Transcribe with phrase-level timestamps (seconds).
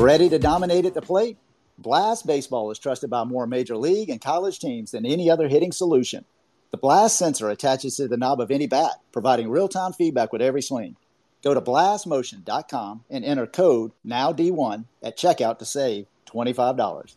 [0.00, 1.36] Ready to dominate at the plate?
[1.76, 5.72] Blast Baseball is trusted by more major league and college teams than any other hitting
[5.72, 6.24] solution.
[6.70, 10.40] The Blast sensor attaches to the knob of any bat, providing real time feedback with
[10.40, 10.96] every swing.
[11.44, 17.16] Go to blastmotion.com and enter code NOWD1 at checkout to save $25.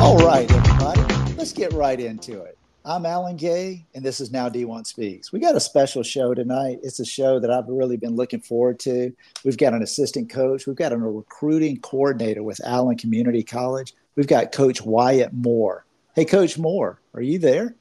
[0.00, 2.57] All right, everybody, let's get right into it.
[2.88, 5.30] I'm Alan Gay, and this is Now D1 Speaks.
[5.30, 6.78] We got a special show tonight.
[6.82, 9.14] It's a show that I've really been looking forward to.
[9.44, 13.92] We've got an assistant coach, we've got a recruiting coordinator with Allen Community College.
[14.16, 15.84] We've got Coach Wyatt Moore.
[16.14, 17.74] Hey, Coach Moore, are you there?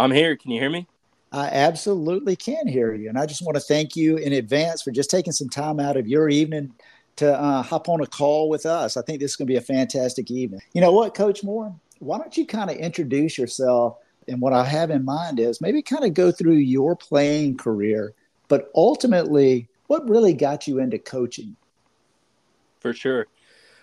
[0.00, 0.34] I'm here.
[0.34, 0.88] Can you hear me?
[1.30, 3.08] I absolutely can hear you.
[3.08, 5.96] And I just want to thank you in advance for just taking some time out
[5.96, 6.74] of your evening
[7.16, 8.96] to uh, hop on a call with us.
[8.96, 10.62] I think this is going to be a fantastic evening.
[10.72, 11.72] You know what, Coach Moore?
[11.98, 13.98] Why don't you kind of introduce yourself?
[14.28, 18.12] And what I have in mind is maybe kind of go through your playing career,
[18.48, 21.56] but ultimately, what really got you into coaching?
[22.80, 23.26] For sure.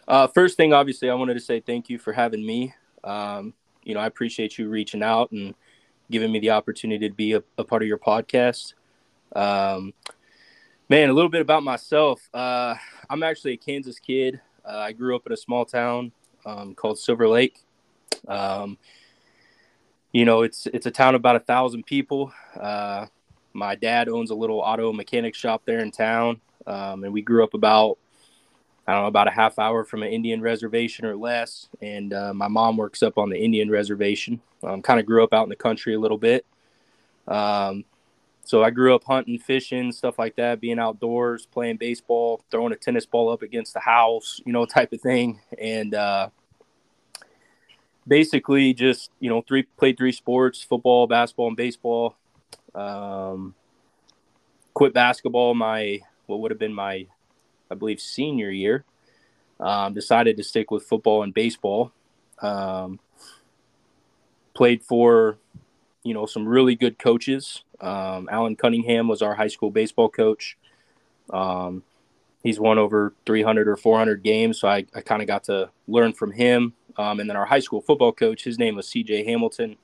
[0.07, 2.73] Uh, first thing, obviously, I wanted to say thank you for having me.
[3.03, 5.55] Um, you know, I appreciate you reaching out and
[6.11, 8.73] giving me the opportunity to be a, a part of your podcast.
[9.35, 9.93] Um,
[10.89, 12.29] man, a little bit about myself.
[12.33, 12.75] Uh,
[13.09, 14.41] I'm actually a Kansas kid.
[14.65, 16.11] Uh, I grew up in a small town
[16.45, 17.63] um, called Silver Lake.
[18.27, 18.77] Um,
[20.11, 22.31] you know, it's it's a town about a thousand people.
[22.59, 23.07] Uh,
[23.53, 27.43] my dad owns a little auto mechanic shop there in town, um, and we grew
[27.43, 27.97] up about
[28.87, 31.69] I don't know about a half hour from an Indian reservation or less.
[31.81, 34.41] And uh, my mom works up on the Indian reservation.
[34.61, 36.45] Um, kind of grew up out in the country a little bit.
[37.27, 37.85] Um,
[38.45, 42.75] so I grew up hunting, fishing, stuff like that, being outdoors, playing baseball, throwing a
[42.75, 45.39] tennis ball up against the house, you know, type of thing.
[45.57, 46.29] And uh,
[48.07, 52.15] basically just you know three played three sports football basketball and baseball.
[52.75, 53.55] Um,
[54.73, 57.05] quit basketball my what would have been my
[57.69, 58.83] i believe senior year.
[59.59, 61.91] Um, decided to stick with football and baseball.
[62.41, 62.99] Um,
[64.53, 65.37] played for
[66.03, 67.63] you know some really good coaches.
[67.79, 70.57] Um, alan cunningham was our high school baseball coach.
[71.29, 71.83] Um,
[72.41, 76.11] he's won over 300 or 400 games so i, I kind of got to learn
[76.11, 79.77] from him um, and then our high school football coach, his name was CJ Hamilton.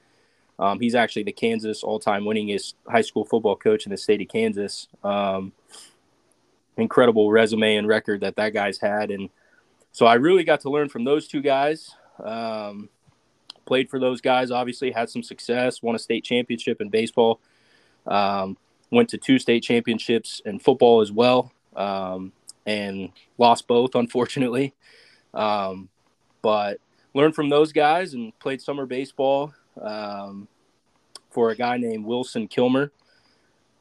[0.58, 4.28] Um, he's actually the Kansas all-time winningest high school football coach in the state of
[4.28, 4.88] Kansas.
[5.04, 5.54] Um,
[6.78, 9.30] incredible resume and record that that guy's had, and
[9.92, 11.96] so I really got to learn from those two guys.
[12.24, 12.90] Um,
[13.66, 17.40] played for those guys, obviously had some success, won a state championship in baseball,
[18.08, 18.58] um,
[18.92, 22.32] went to two state championships in football as well, um,
[22.66, 24.74] and lost both, unfortunately.
[25.34, 25.90] Um,
[26.42, 26.80] but
[27.14, 30.48] learned from those guys and played summer baseball um,
[31.32, 32.92] for a guy named Wilson Kilmer.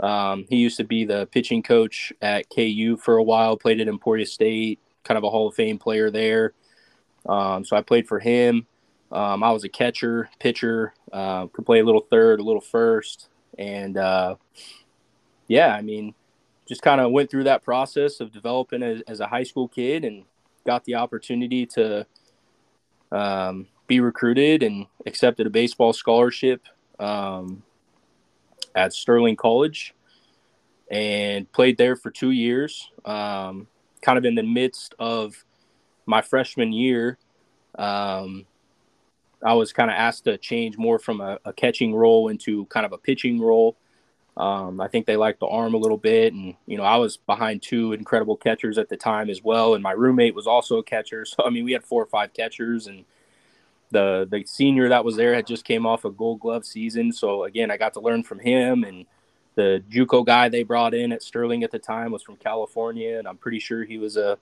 [0.00, 3.88] Um, he used to be the pitching coach at KU for a while, played at
[3.88, 6.52] Emporia State, kind of a Hall of Fame player there.
[7.26, 8.66] Um, so I played for him.
[9.10, 13.28] Um, I was a catcher, pitcher, uh, could play a little third, a little first.
[13.58, 14.36] And uh,
[15.48, 16.14] yeah, I mean,
[16.68, 20.04] just kind of went through that process of developing as, as a high school kid
[20.04, 20.24] and
[20.66, 22.06] got the opportunity to
[23.12, 26.62] um, be recruited and accepted a baseball scholarship
[26.98, 27.62] um,
[28.74, 29.94] at Sterling College
[30.90, 32.90] and played there for two years.
[33.04, 33.66] Um,
[34.02, 35.44] kind of in the midst of
[36.06, 37.18] my freshman year,
[37.78, 38.46] um,
[39.44, 42.84] I was kind of asked to change more from a, a, catching role into kind
[42.84, 43.76] of a pitching role.
[44.38, 47.16] Um, I think they liked the arm a little bit, and you know I was
[47.16, 50.82] behind two incredible catchers at the time as well, and my roommate was also a
[50.82, 51.26] catcher.
[51.38, 53.04] So I mean, we had four or five catchers, and
[53.90, 57.12] the the senior that was there had just came off a Gold Glove season.
[57.12, 59.06] So again, I got to learn from him, and
[59.56, 63.26] the JUCO guy they brought in at Sterling at the time was from California, and
[63.26, 64.38] I'm pretty sure he was a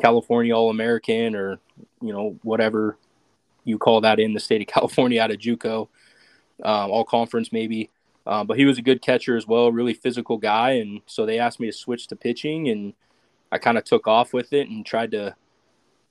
[0.00, 1.58] California All American or
[2.00, 2.96] you know whatever
[3.64, 5.88] you call that in the state of California out of JUCO,
[6.62, 7.90] um, All Conference maybe.
[8.26, 10.72] Uh, but he was a good catcher as well, really physical guy.
[10.72, 12.92] And so they asked me to switch to pitching, and
[13.52, 15.36] I kind of took off with it and tried to,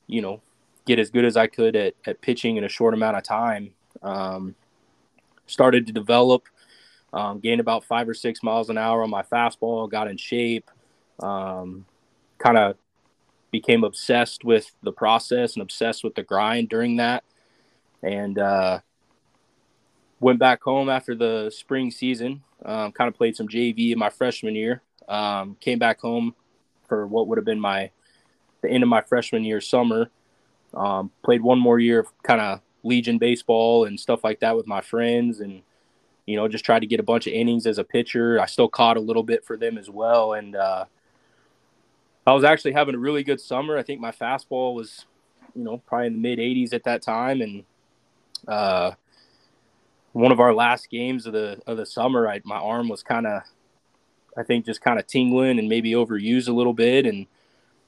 [0.08, 0.42] you know,
[0.86, 3.72] get as good as I could at, at pitching in a short amount of time.
[4.02, 4.56] Um,
[5.48, 6.44] started to develop,
[7.12, 10.72] um, gained about five or six miles an hour on my fastball, got in shape,
[11.20, 11.86] um,
[12.38, 12.78] kind of
[13.52, 17.24] became obsessed with the process and obsessed with the grind during that.
[18.02, 18.80] And, uh,
[20.20, 22.42] went back home after the spring season.
[22.64, 24.82] Um, kind of played some JV in my freshman year.
[25.08, 26.34] Um, came back home
[26.88, 27.92] for what would have been my
[28.62, 30.10] the end of my freshman year summer.
[30.74, 34.68] Um, played one more year of kind of Legion baseball and stuff like that with
[34.68, 35.62] my friends, and
[36.26, 38.40] you know, just tried to get a bunch of innings as a pitcher.
[38.40, 40.34] I still caught a little bit for them as well.
[40.34, 40.86] And uh,
[42.26, 43.78] I was actually having a really good summer.
[43.78, 45.06] I think my fastball was,
[45.56, 47.42] you know, probably in the mid 80s at that time.
[47.42, 47.64] And
[48.48, 48.92] uh,
[50.16, 53.28] one of our last games of the of the summer, I, my arm was kind
[53.28, 53.42] of,
[54.38, 57.28] I think, just kind of tingling and maybe overused a little bit, and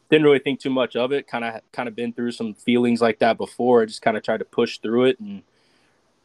[0.10, 1.26] didn't really think too much of it.
[1.26, 3.82] Kind of kind of been through some feelings like that before.
[3.82, 5.42] I just kind of tried to push through it and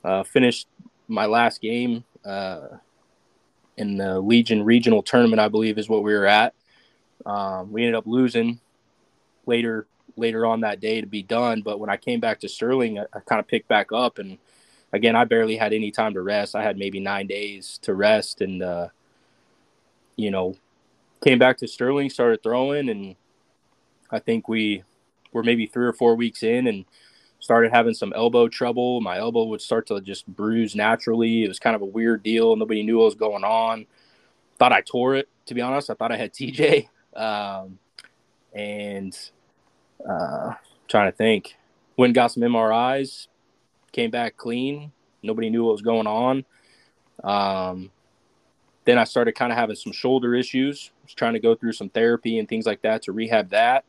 [0.03, 0.67] uh, finished
[1.07, 2.67] my last game uh,
[3.77, 6.53] in the Legion regional tournament, I believe, is what we were at.
[7.25, 8.59] Um, we ended up losing
[9.47, 11.63] later later on that day to be done.
[11.63, 14.39] But when I came back to Sterling, I, I kind of picked back up, and
[14.93, 16.55] again, I barely had any time to rest.
[16.55, 18.89] I had maybe nine days to rest, and uh,
[20.17, 20.57] you know,
[21.23, 23.17] came back to Sterling, started throwing, and
[24.11, 24.85] I think we
[25.33, 26.85] were maybe three or four weeks in, and
[27.39, 29.01] started having some elbow trouble.
[29.01, 31.45] My elbow would start to just bruise naturally.
[31.45, 32.55] It was kind of a weird deal.
[32.55, 33.87] Nobody knew what was going on.
[34.59, 35.91] Thought I tore it, to be honest.
[35.91, 36.89] I thought I had TJ.
[37.17, 37.79] Um,
[38.55, 39.19] and
[40.09, 40.55] uh,
[40.89, 41.57] trying to think.
[41.97, 43.27] Went and got some MRIs,
[43.93, 44.93] came back clean.
[45.23, 46.45] Nobody knew what was going on.
[47.23, 47.91] Um,
[48.85, 50.91] then I started kind of having some shoulder issues.
[51.05, 53.85] Was trying to go through some therapy and things like that to rehab that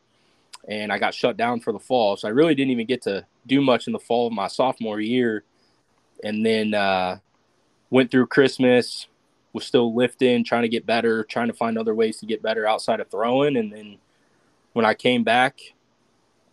[0.68, 2.16] and I got shut down for the fall.
[2.16, 5.00] So I really didn't even get to do much in the fall of my sophomore
[5.00, 5.44] year.
[6.22, 7.18] And then uh,
[7.90, 9.06] went through Christmas,
[9.52, 12.66] was still lifting, trying to get better, trying to find other ways to get better
[12.66, 13.56] outside of throwing.
[13.56, 13.98] And then
[14.72, 15.58] when I came back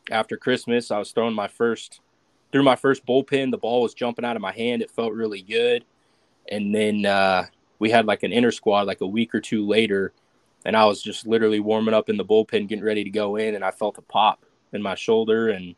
[0.09, 2.01] after Christmas, I was throwing my first
[2.51, 3.51] through my first bullpen.
[3.51, 4.81] The ball was jumping out of my hand.
[4.81, 5.85] It felt really good.
[6.49, 7.45] And then uh,
[7.79, 10.13] we had like an inner squad like a week or two later
[10.65, 13.55] and I was just literally warming up in the bullpen, getting ready to go in,
[13.55, 15.75] and I felt a pop in my shoulder and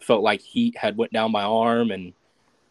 [0.00, 2.12] felt like heat had went down my arm, and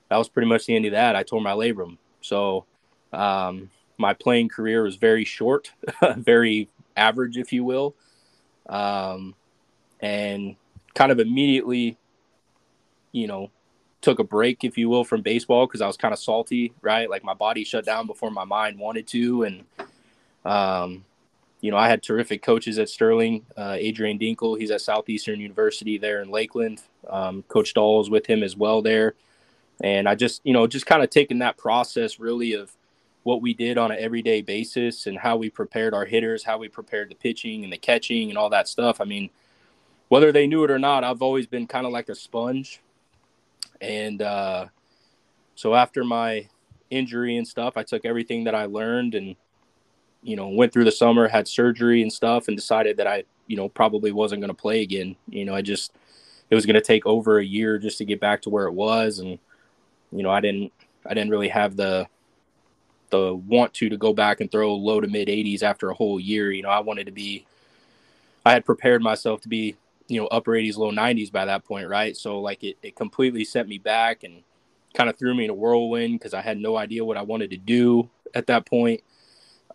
[0.09, 1.15] that was pretty much the end of that.
[1.15, 2.65] I tore my labrum, so
[3.13, 5.71] um, my playing career was very short,
[6.17, 7.95] very average, if you will,
[8.67, 9.35] um,
[9.99, 10.55] and
[10.95, 11.97] kind of immediately,
[13.17, 13.49] you know,
[14.01, 17.09] took a break, if you will, from baseball because I was kind of salty, right?
[17.09, 19.63] Like my body shut down before my mind wanted to, and
[20.45, 21.05] um,
[21.61, 23.45] you know, I had terrific coaches at Sterling.
[23.57, 26.81] Uh, Adrian Dinkel, he's at Southeastern University there in Lakeland.
[27.09, 29.15] Um, Coach Dahl is with him as well there.
[29.81, 32.71] And I just, you know, just kind of taking that process really of
[33.23, 36.69] what we did on an everyday basis and how we prepared our hitters, how we
[36.69, 39.01] prepared the pitching and the catching and all that stuff.
[39.01, 39.29] I mean,
[40.09, 42.81] whether they knew it or not, I've always been kind of like a sponge.
[43.81, 44.67] And uh,
[45.55, 46.47] so after my
[46.89, 49.35] injury and stuff, I took everything that I learned and
[50.27, 53.55] you know, went through the summer, had surgery and stuff, and decided that I, you
[53.55, 55.15] know, probably wasn't going to play again.
[55.29, 55.93] You know, I just,
[56.49, 58.73] it was going to take over a year just to get back to where it
[58.73, 59.19] was.
[59.19, 59.39] And,
[60.11, 60.73] you know, I didn't,
[61.05, 62.07] I didn't really have the,
[63.09, 66.19] the want to, to go back and throw low to mid 80s after a whole
[66.19, 66.51] year.
[66.51, 67.45] You know, I wanted to be,
[68.45, 69.75] I had prepared myself to be,
[70.07, 72.15] you know, upper 80s, low 90s by that point, right?
[72.15, 74.43] So, like, it, it completely set me back and
[74.93, 77.51] kind of threw me in a whirlwind because I had no idea what I wanted
[77.51, 79.01] to do at that point.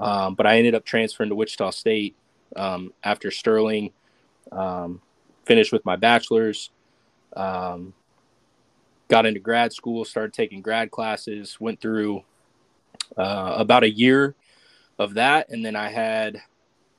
[0.01, 2.17] Um, but I ended up transferring to Wichita State
[2.57, 3.93] um, after Sterling.
[4.51, 5.01] Um,
[5.45, 6.71] finished with my bachelor's.
[7.35, 7.95] Um,
[9.09, 11.61] got into grad school, started taking grad classes.
[11.61, 12.23] Went through
[13.17, 14.35] uh, about a year
[14.99, 16.43] of that, and then I had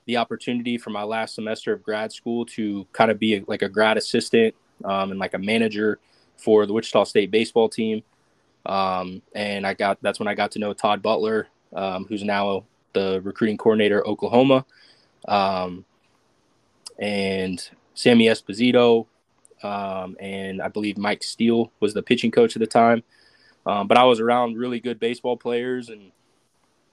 [0.06, 3.62] the opportunity for my last semester of grad school to kind of be a, like
[3.62, 6.00] a grad assistant um, and like a manager
[6.38, 8.04] for the Wichita State baseball team.
[8.66, 12.66] Um, and I got that's when I got to know Todd Butler, um, who's now
[12.94, 14.66] the recruiting coordinator Oklahoma,
[15.28, 15.86] um,
[17.00, 19.08] and Sammy Esposito,
[19.64, 23.04] um, and I believe Mike Steele was the pitching coach at the time.
[23.66, 26.12] Um, but I was around really good baseball players, and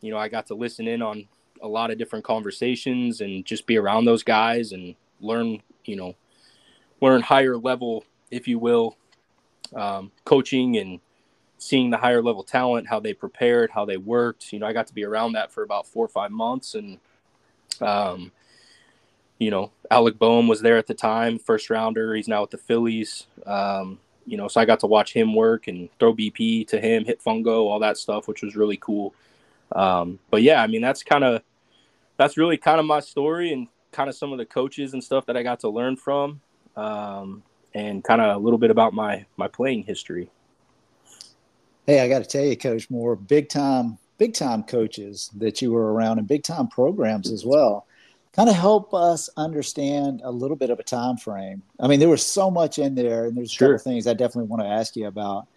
[0.01, 1.29] you know I got to listen in on
[1.63, 6.15] a lot of different conversations and just be around those guys and learn, you know,
[7.01, 8.97] learn higher level, if you will,
[9.75, 11.01] um, coaching and
[11.59, 14.53] seeing the higher level talent, how they prepared, how they worked.
[14.53, 16.99] You know, I got to be around that for about four or five months, and
[17.81, 18.33] um,
[19.39, 22.15] you know, Alec Bohm was there at the time, first rounder.
[22.15, 23.27] He's now with the Phillies.
[23.47, 27.05] Um, you know, so I got to watch him work and throw BP to him,
[27.05, 29.15] hit fungo, all that stuff, which was really cool.
[29.73, 31.43] Um, but yeah, I mean, that's kind of
[32.21, 35.25] that's really kind of my story and kind of some of the coaches and stuff
[35.25, 36.43] that I got to learn from,
[36.77, 40.31] um, and kind of a little bit about my my playing history.
[41.87, 45.73] Hey, I got to tell you, Coach Moore, big time, big time coaches that you
[45.73, 47.87] were around and big time programs as well.
[48.35, 51.63] Kind of help us understand a little bit of a time frame.
[51.81, 53.79] I mean, there was so much in there, and there's sure.
[53.79, 55.49] things I definitely want to ask you about.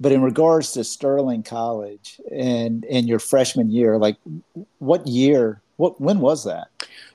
[0.00, 4.16] But in regards to Sterling College and in your freshman year, like
[4.78, 6.68] what year, what when was that?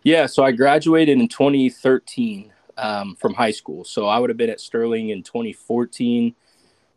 [0.04, 3.84] Yeah, so I graduated in 2013 um, from high school.
[3.84, 6.36] So I would have been at Sterling in 2014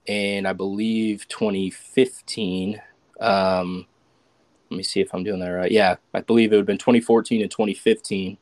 [0.08, 2.80] and I believe 2015.
[3.20, 3.86] Um,
[4.70, 5.70] let me see if I'm doing that right.
[5.70, 8.38] Yeah, I believe it would have been 2014 and 2015.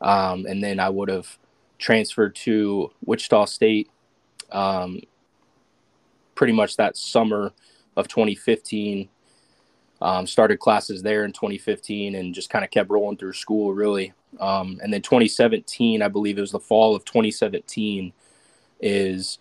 [0.00, 1.38] Um, and then I would have
[1.78, 3.90] transferred to Wichita State
[4.52, 5.00] um,
[6.34, 7.52] pretty much that summer
[7.96, 9.08] of 2015.
[10.02, 14.12] Um, started classes there in 2015 and just kind of kept rolling through school really.
[14.38, 18.12] Um, and then 2017, I believe it was the fall of 2017,
[18.80, 19.38] is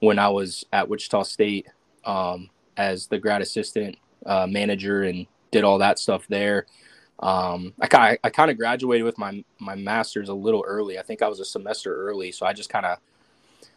[0.00, 1.66] when I was at Wichita State
[2.04, 3.96] um, as the grad assistant
[4.26, 6.66] uh, manager and did all that stuff there.
[7.20, 10.98] Um, I, I kind of graduated with my my master's a little early.
[10.98, 12.98] I think I was a semester early, so I just kind of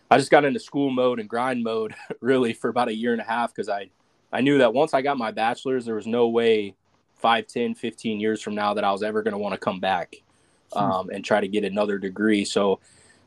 [0.10, 3.22] I just got into school mode and grind mode really for about a year and
[3.22, 3.90] a half because I
[4.32, 6.76] I knew that once I got my bachelor's, there was no way
[7.16, 9.80] 5, 10, 15 years from now that I was ever going to want to come
[9.80, 10.16] back
[10.74, 10.80] hmm.
[10.80, 12.46] um, and try to get another degree.
[12.46, 12.80] So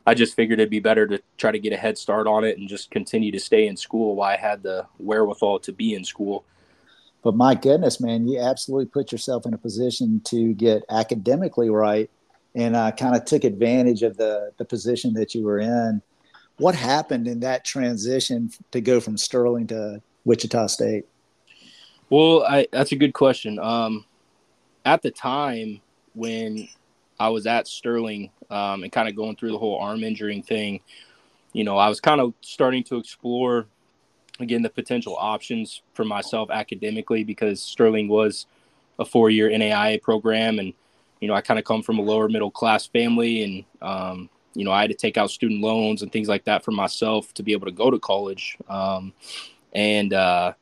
[0.06, 2.58] I just figured it'd be better to try to get a head start on it
[2.58, 6.04] and just continue to stay in school while I had the wherewithal to be in
[6.04, 6.44] school.
[7.22, 12.10] But my goodness, man, you absolutely put yourself in a position to get academically right
[12.54, 16.02] and uh, kind of took advantage of the, the position that you were in.
[16.60, 21.06] What happened in that transition to go from Sterling to Wichita State?
[22.10, 23.58] Well, I, that's a good question.
[23.58, 24.04] Um,
[24.84, 25.80] at the time
[26.14, 26.68] when
[27.18, 30.80] I was at Sterling um, and kind of going through the whole arm injuring thing,
[31.54, 33.64] you know, I was kind of starting to explore
[34.38, 38.44] again the potential options for myself academically because Sterling was
[38.98, 40.74] a four-year NAIA program, and
[41.20, 44.64] you know, I kind of come from a lower middle class family, and um, you
[44.64, 47.42] know, I had to take out student loans and things like that for myself to
[47.42, 48.56] be able to go to college.
[48.68, 49.12] Um,
[49.72, 50.54] and uh,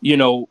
[0.00, 0.48] you know,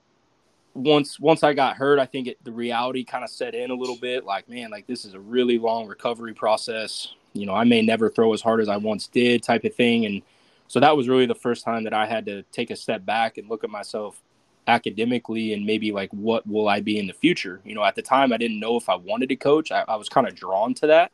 [0.73, 3.75] once once I got hurt, I think it, the reality kind of set in a
[3.75, 4.25] little bit.
[4.25, 7.13] Like, man, like this is a really long recovery process.
[7.33, 10.05] You know, I may never throw as hard as I once did, type of thing.
[10.05, 10.21] And
[10.67, 13.37] so that was really the first time that I had to take a step back
[13.37, 14.21] and look at myself
[14.67, 17.59] academically and maybe like what will I be in the future.
[17.63, 19.71] You know, at the time I didn't know if I wanted to coach.
[19.71, 21.11] I, I was kind of drawn to that,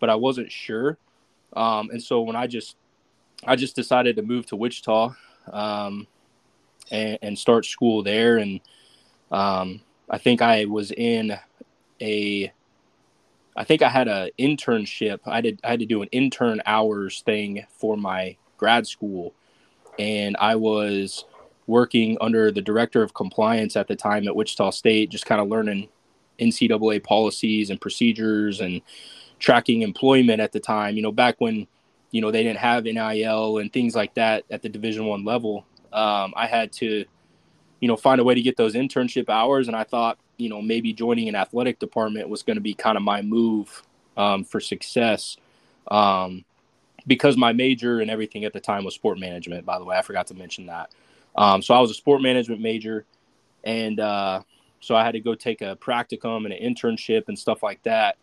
[0.00, 0.98] but I wasn't sure.
[1.54, 2.76] Um, and so when I just
[3.46, 5.14] I just decided to move to Wichita
[5.52, 6.06] um,
[6.90, 8.38] and, and, start school there.
[8.38, 8.60] And
[9.30, 11.38] um, I think I was in
[12.00, 12.52] a,
[13.56, 15.20] I think I had an internship.
[15.24, 19.34] I did I had to do an intern hours thing for my grad school,
[19.98, 21.24] and I was
[21.66, 25.48] working under the director of compliance at the time at Wichita State, just kind of
[25.48, 25.88] learning
[26.38, 28.80] NCAA policies and procedures and
[29.38, 30.96] tracking employment at the time.
[30.96, 31.66] You know, back when
[32.10, 35.66] you know they didn't have NIL and things like that at the Division One level.
[35.92, 37.04] Um, I had to,
[37.80, 40.60] you know, find a way to get those internship hours, and I thought, you know,
[40.60, 43.82] maybe joining an athletic department was going to be kind of my move
[44.16, 45.36] um, for success.
[45.90, 46.44] Um,
[47.06, 49.64] because my major and everything at the time was sport management.
[49.64, 50.90] By the way, I forgot to mention that.
[51.36, 53.06] Um, so I was a sport management major,
[53.64, 54.42] and uh,
[54.80, 58.18] so I had to go take a practicum and an internship and stuff like that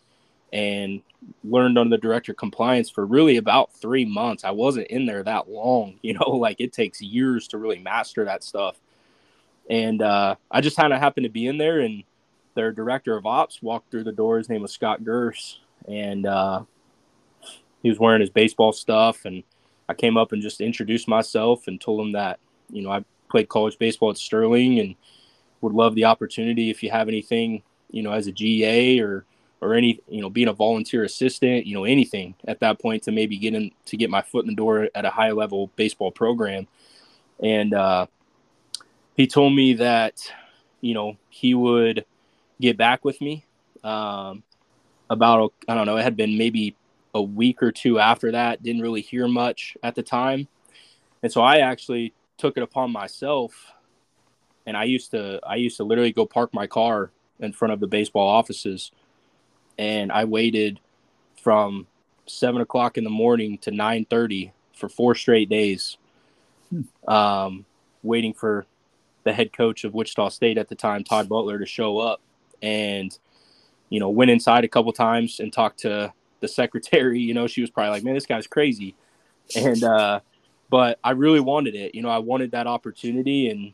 [0.55, 1.01] and
[1.43, 4.45] learned under the director compliance for really about three months.
[4.45, 8.24] I wasn't in there that long, you know, like it takes years to really master
[8.25, 8.79] that stuff.
[9.69, 12.03] And uh, I just kind of happened to be in there, and
[12.53, 14.38] their director of ops walked through the door.
[14.38, 16.63] His name was Scott Gers, and uh,
[17.81, 19.25] he was wearing his baseball stuff.
[19.25, 19.43] And
[19.89, 23.50] I came up and just introduced myself and told him that, you know, I played
[23.50, 24.95] college baseball at Sterling and
[25.62, 29.25] would love the opportunity if you have anything, you know, as a GA or
[29.65, 33.12] or any you know being a volunteer assistant you know anything at that point to
[33.12, 36.12] maybe get in to get my foot in the door at a high level baseball
[36.12, 36.67] program.
[37.41, 38.05] And uh,
[39.17, 40.31] he told me that
[40.81, 42.05] you know he would
[42.62, 43.43] get back with me
[43.84, 44.43] um,
[45.10, 46.75] about i don't know it had been maybe
[47.13, 50.48] a week or two after that didn't really hear much at the time.
[51.24, 53.72] And so i actually took it upon myself
[54.65, 57.79] and i used to i used to literally go park my car in front of
[57.79, 58.91] the baseball offices
[59.77, 60.79] and I waited
[61.41, 61.88] from
[62.25, 65.98] seven o'clock in the morning to nine thirty for four straight days,
[67.08, 67.65] um,
[68.03, 68.65] waiting for
[69.24, 72.22] the head coach of Wichita State at the time, Todd Butler, to show up.
[72.62, 73.17] And
[73.89, 77.20] you know, went inside a couple times and talked to the secretary.
[77.25, 78.96] You know, she was probably like, "Man, this guy's crazy,"
[79.55, 80.20] and uh,
[80.70, 81.96] but I really wanted it.
[81.96, 83.74] You know, I wanted that opportunity, and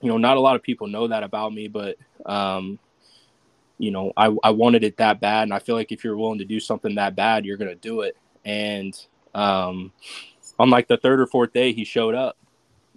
[0.00, 1.96] you know, not a lot of people know that about me, but
[2.26, 2.78] um,
[3.84, 5.44] you know, I, I wanted it that bad.
[5.44, 7.74] And I feel like if you're willing to do something that bad, you're going to
[7.74, 8.16] do it.
[8.44, 8.98] And
[9.34, 9.92] um,
[10.58, 12.36] on like the third or fourth day, he showed up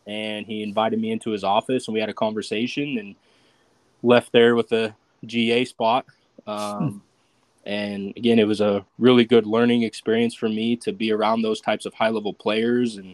[0.05, 3.15] and he invited me into his office and we had a conversation and
[4.01, 6.05] left there with a GA spot.
[6.45, 7.01] Um.
[7.67, 11.59] And again, it was a really good learning experience for me to be around those
[11.59, 13.13] types of high level players and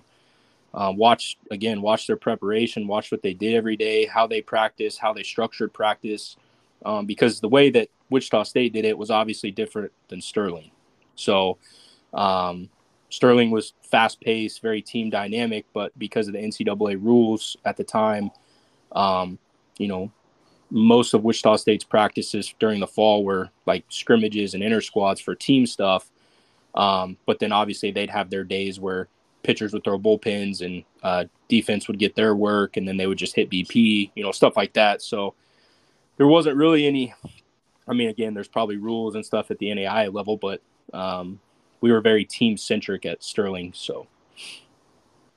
[0.75, 4.95] uh, watch again, watch their preparation, watch what they did every day, how they practice,
[4.95, 6.37] how they structured practice.
[6.85, 10.71] Um, because the way that Wichita State did it was obviously different than Sterling.
[11.15, 11.57] So
[12.13, 12.69] um,
[13.09, 17.83] Sterling was fast paced, very team dynamic, but because of the NCAA rules at the
[17.83, 18.31] time,
[18.91, 19.37] um,
[19.77, 20.11] you know,
[20.69, 25.35] most of Wichita State's practices during the fall were like scrimmages and inter squads for
[25.35, 26.09] team stuff.
[26.73, 29.07] Um, but then obviously they'd have their days where
[29.43, 33.17] pitchers would throw bullpens and uh, defense would get their work and then they would
[33.17, 35.01] just hit BP, you know, stuff like that.
[35.01, 35.35] So
[36.17, 37.13] there wasn't really any.
[37.87, 40.61] I mean, again, there's probably rules and stuff at the NAIA level, but
[40.93, 41.39] um,
[41.81, 43.73] we were very team centric at Sterling.
[43.75, 44.07] So,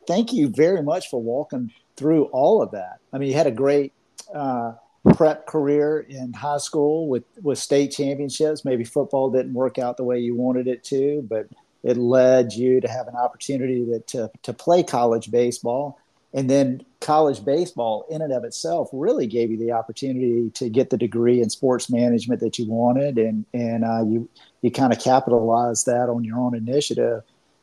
[0.06, 2.98] thank you very much for walking through all of that.
[3.12, 3.92] I mean, you had a great
[4.32, 4.74] uh,
[5.14, 8.64] prep career in high school with with state championships.
[8.64, 11.48] Maybe football didn't work out the way you wanted it to, but
[11.82, 16.00] it led you to have an opportunity to, to, to play college baseball
[16.36, 20.90] and then college baseball in and of itself really gave you the opportunity to get
[20.90, 24.28] the degree in sports management that you wanted and and uh, you
[24.60, 27.22] you kind of capitalized that on your own initiative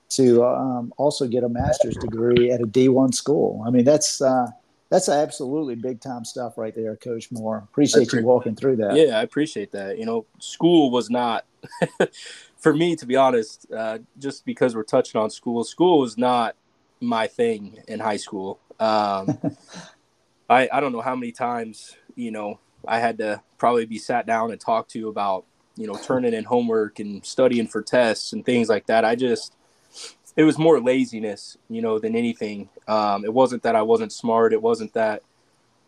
[0.09, 3.63] to um, also get a master's degree at a D1 school.
[3.65, 4.47] I mean that's uh,
[4.89, 7.63] that's absolutely big time stuff right there, Coach Moore.
[7.71, 8.95] Appreciate pre- you walking through that.
[8.95, 9.97] Yeah, I appreciate that.
[9.97, 11.45] You know, school was not
[12.57, 13.71] for me to be honest.
[13.71, 16.55] Uh, just because we're touching on school, school was not
[17.03, 18.59] my thing in high school.
[18.83, 19.39] Um,
[20.49, 24.25] I I don't know how many times you know I had to probably be sat
[24.25, 28.45] down and talked to about you know turning in homework and studying for tests and
[28.45, 29.05] things like that.
[29.05, 29.55] I just
[30.35, 32.69] it was more laziness, you know, than anything.
[32.87, 34.51] Um, it wasn't that I wasn't smart.
[34.51, 35.23] It wasn't that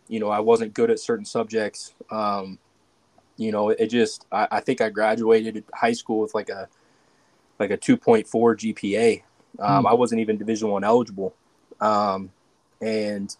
[0.08, 1.94] you know I wasn't good at certain subjects.
[2.10, 2.58] Um,
[3.36, 6.68] you know, it just I, I think I graduated high school with like a
[7.58, 9.22] like a 2.4 GPA
[9.58, 9.90] um, mm.
[9.90, 11.34] I wasn't even Division One eligible,
[11.80, 12.30] um,
[12.86, 13.36] and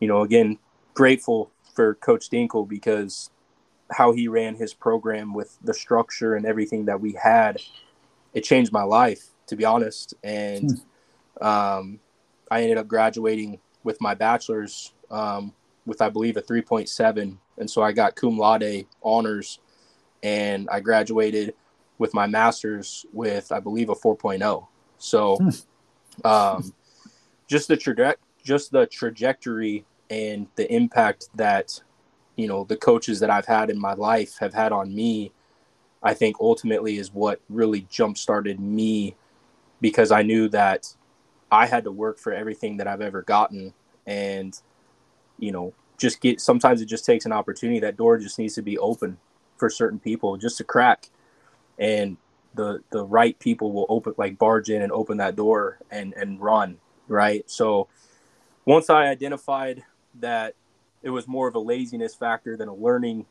[0.00, 0.58] you know, again,
[0.94, 3.30] grateful for Coach Dinkel because
[3.90, 7.58] how he ran his program with the structure and everything that we had,
[8.34, 10.14] it changed my life to be honest.
[10.22, 10.70] And
[11.40, 11.46] mm.
[11.46, 12.00] um,
[12.50, 15.52] I ended up graduating with my bachelor's um,
[15.84, 19.60] with I believe a 3.7, and so I got cum laude honors,
[20.22, 21.54] and I graduated
[21.98, 24.66] with my master's with I believe a 4.0.
[24.98, 26.26] So, hmm.
[26.26, 26.74] um,
[27.46, 28.16] just the traje-
[28.46, 31.82] just the trajectory and the impact that
[32.36, 35.32] you know the coaches that I've had in my life have had on me,
[36.02, 39.16] I think ultimately is what really jump started me
[39.80, 40.94] because I knew that
[41.50, 43.74] I had to work for everything that I've ever gotten.
[44.06, 44.58] And
[45.38, 47.80] you know just get sometimes it just takes an opportunity.
[47.80, 49.18] That door just needs to be open
[49.56, 51.10] for certain people just to crack.
[51.78, 52.16] And
[52.54, 56.40] the the right people will open like barge in and open that door and and
[56.40, 56.78] run
[57.08, 57.48] right?
[57.50, 57.88] So
[58.66, 59.82] once i identified
[60.14, 60.54] that
[61.02, 63.24] it was more of a laziness factor than a learning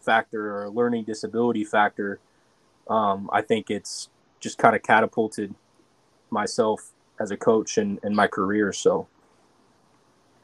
[0.00, 2.20] factor or a learning disability factor
[2.88, 4.08] um, i think it's
[4.38, 5.54] just kind of catapulted
[6.30, 9.08] myself as a coach and, and my career so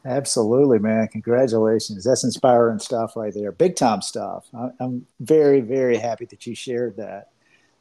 [0.04, 1.06] Absolutely, man.
[1.08, 2.04] Congratulations.
[2.04, 3.52] That's inspiring stuff right there.
[3.52, 4.46] Big time stuff.
[4.80, 7.28] I'm very, very happy that you shared that.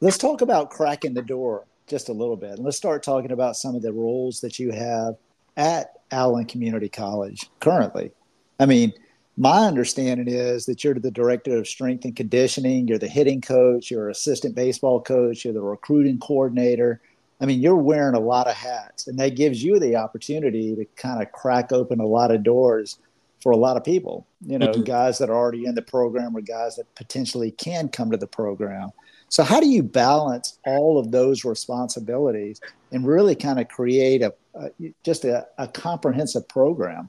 [0.00, 2.52] Let's talk about cracking the door just a little bit.
[2.52, 5.16] And Let's start talking about some of the roles that you have
[5.56, 8.12] at Allen Community College currently.
[8.60, 8.92] I mean,
[9.36, 13.90] my understanding is that you're the director of strength and conditioning, you're the hitting coach,
[13.90, 17.00] you're assistant baseball coach, you're the recruiting coordinator.
[17.40, 20.84] I mean, you're wearing a lot of hats, and that gives you the opportunity to
[20.96, 22.98] kind of crack open a lot of doors
[23.42, 24.26] for a lot of people.
[24.46, 24.82] You know, mm-hmm.
[24.82, 28.26] guys that are already in the program or guys that potentially can come to the
[28.26, 28.90] program.
[29.28, 32.60] So, how do you balance all of those responsibilities
[32.92, 34.70] and really kind of create a, a
[35.04, 37.08] just a, a, comprehensive program?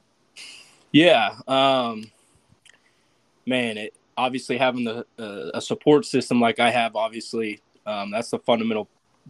[0.92, 2.10] Yeah, um,
[3.46, 8.30] man, it obviously having the uh, a support system like I have, obviously, um, that's
[8.30, 8.88] the fundamental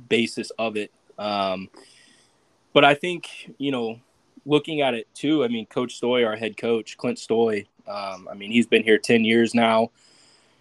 [0.08, 0.92] basis of it.
[1.18, 1.68] Um,
[2.72, 4.00] but I think you know,
[4.44, 5.44] looking at it too.
[5.44, 7.66] I mean, Coach Stoy, our head coach, Clint Stoy.
[7.86, 9.90] Um, I mean, he's been here ten years now.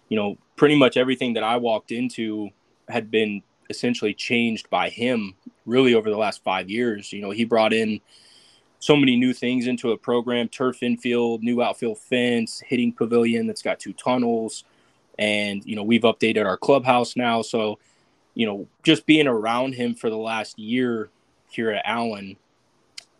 [0.08, 2.50] You know, pretty much everything that I walked into
[2.88, 5.34] had been essentially changed by him
[5.66, 7.12] really over the last five years.
[7.12, 8.00] You know, he brought in
[8.78, 13.62] so many new things into a program turf infield, new outfield fence, hitting pavilion that's
[13.62, 14.64] got two tunnels.
[15.18, 17.40] And, you know, we've updated our clubhouse now.
[17.40, 17.78] So,
[18.34, 21.08] you know, just being around him for the last year
[21.48, 22.36] here at Allen,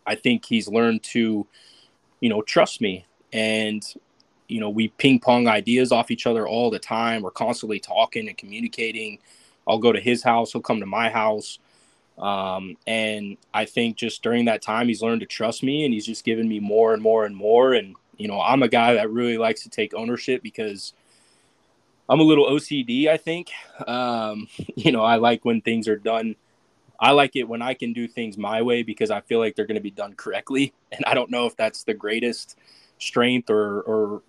[0.05, 1.47] I think he's learned to,
[2.19, 3.05] you know, trust me.
[3.33, 3.83] And,
[4.47, 7.21] you know, we ping pong ideas off each other all the time.
[7.21, 9.17] We're constantly talking and communicating.
[9.67, 11.57] I'll go to his house, he'll come to my house.
[12.17, 16.05] Um, and I think just during that time, he's learned to trust me and he's
[16.05, 17.73] just given me more and more and more.
[17.73, 20.93] And, you know, I'm a guy that really likes to take ownership because
[22.07, 23.51] I'm a little OCD, I think.
[23.87, 26.35] Um, you know, I like when things are done.
[26.99, 29.65] I like it when I can do things my way because I feel like they're
[29.65, 30.73] going to be done correctly.
[30.95, 32.57] And I don't know if that's the greatest
[32.99, 34.21] strength or, or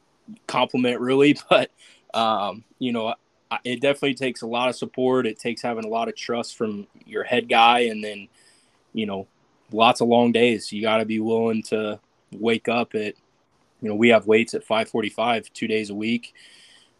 [0.48, 1.70] compliment, really, but,
[2.12, 3.14] um, you know,
[3.64, 5.26] it definitely takes a lot of support.
[5.26, 8.28] It takes having a lot of trust from your head guy, and then
[8.92, 9.28] you know,
[9.72, 10.72] lots of long days.
[10.72, 12.00] You got to be willing to
[12.32, 13.14] wake up at,
[13.82, 16.34] you know, we have weights at 5:45 two days a week,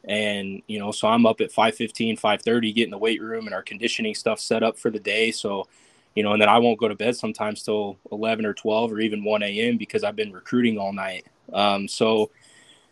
[0.04, 3.62] and you know, so I'm up at 5:15, 5:30, getting the weight room and our
[3.62, 5.30] conditioning stuff set up for the day.
[5.30, 5.66] So,
[6.14, 9.00] you know, and then I won't go to bed sometimes till 11 or 12 or
[9.00, 9.78] even 1 a.m.
[9.78, 11.26] because I've been recruiting all night.
[11.52, 12.30] Um, so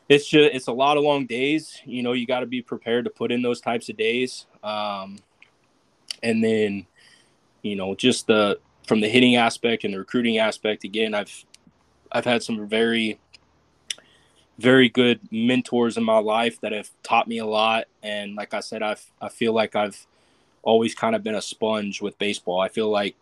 [0.09, 1.81] it's just it's a lot of long days.
[1.85, 4.47] You know, you got to be prepared to put in those types of days.
[4.63, 5.19] Um,
[6.23, 6.87] and then,
[7.63, 10.85] you know, just the from the hitting aspect and the recruiting aspect.
[10.85, 11.45] Again, I've
[12.13, 13.19] I've had some very
[14.59, 17.87] very good mentors in my life that have taught me a lot.
[18.03, 20.07] And like I said, I've I feel like I've
[20.63, 22.61] always kind of been a sponge with baseball.
[22.61, 23.17] I feel like,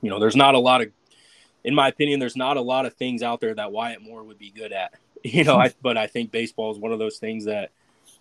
[0.00, 0.90] you know, there's not a lot of,
[1.64, 4.38] in my opinion, there's not a lot of things out there that Wyatt Moore would
[4.38, 4.94] be good at.
[5.32, 7.70] you know, I, but I think baseball is one of those things that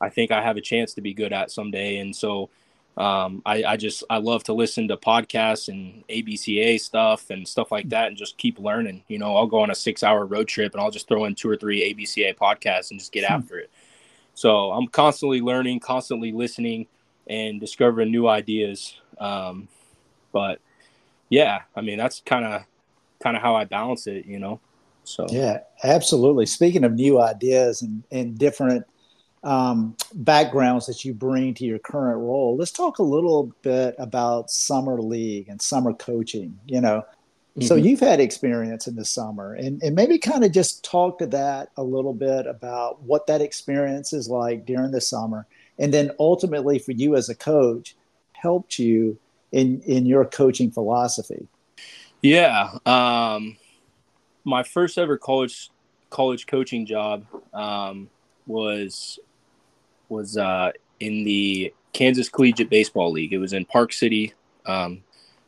[0.02, 1.98] I think I have a chance to be good at someday.
[1.98, 2.50] And so
[2.98, 7.72] um, I, I just, I love to listen to podcasts and ABCA stuff and stuff
[7.72, 9.04] like that and just keep learning.
[9.08, 11.36] You know, I'll go on a six hour road trip and I'll just throw in
[11.36, 13.34] two or three ABCA podcasts and just get hmm.
[13.34, 13.70] after it.
[14.34, 16.88] So I'm constantly learning, constantly listening
[17.28, 19.00] and discovering new ideas.
[19.18, 19.70] Um,
[20.34, 20.60] but
[21.30, 22.64] yeah, I mean, that's kind of,
[23.22, 24.60] kind of how I balance it, you know?
[25.08, 26.46] So yeah, absolutely.
[26.46, 28.86] Speaking of new ideas and, and different
[29.44, 34.50] um, backgrounds that you bring to your current role, let's talk a little bit about
[34.50, 36.58] summer league and summer coaching.
[36.66, 37.02] You know,
[37.58, 37.62] mm-hmm.
[37.62, 41.28] so you've had experience in the summer, and and maybe kind of just talk to
[41.28, 45.46] that a little bit about what that experience is like during the summer,
[45.78, 47.96] and then ultimately for you as a coach,
[48.34, 49.18] helped you
[49.52, 51.48] in in your coaching philosophy.
[52.22, 52.72] Yeah.
[52.88, 53.58] Um,
[54.46, 55.70] my first ever college
[56.12, 58.10] college coaching job um,
[58.48, 59.20] was
[60.08, 63.34] was uh, in the Kansas Collegiate Baseball League.
[63.34, 64.34] It was in Park City,
[64.66, 65.04] um,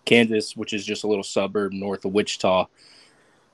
[0.05, 2.67] Kansas, which is just a little suburb north of Wichita.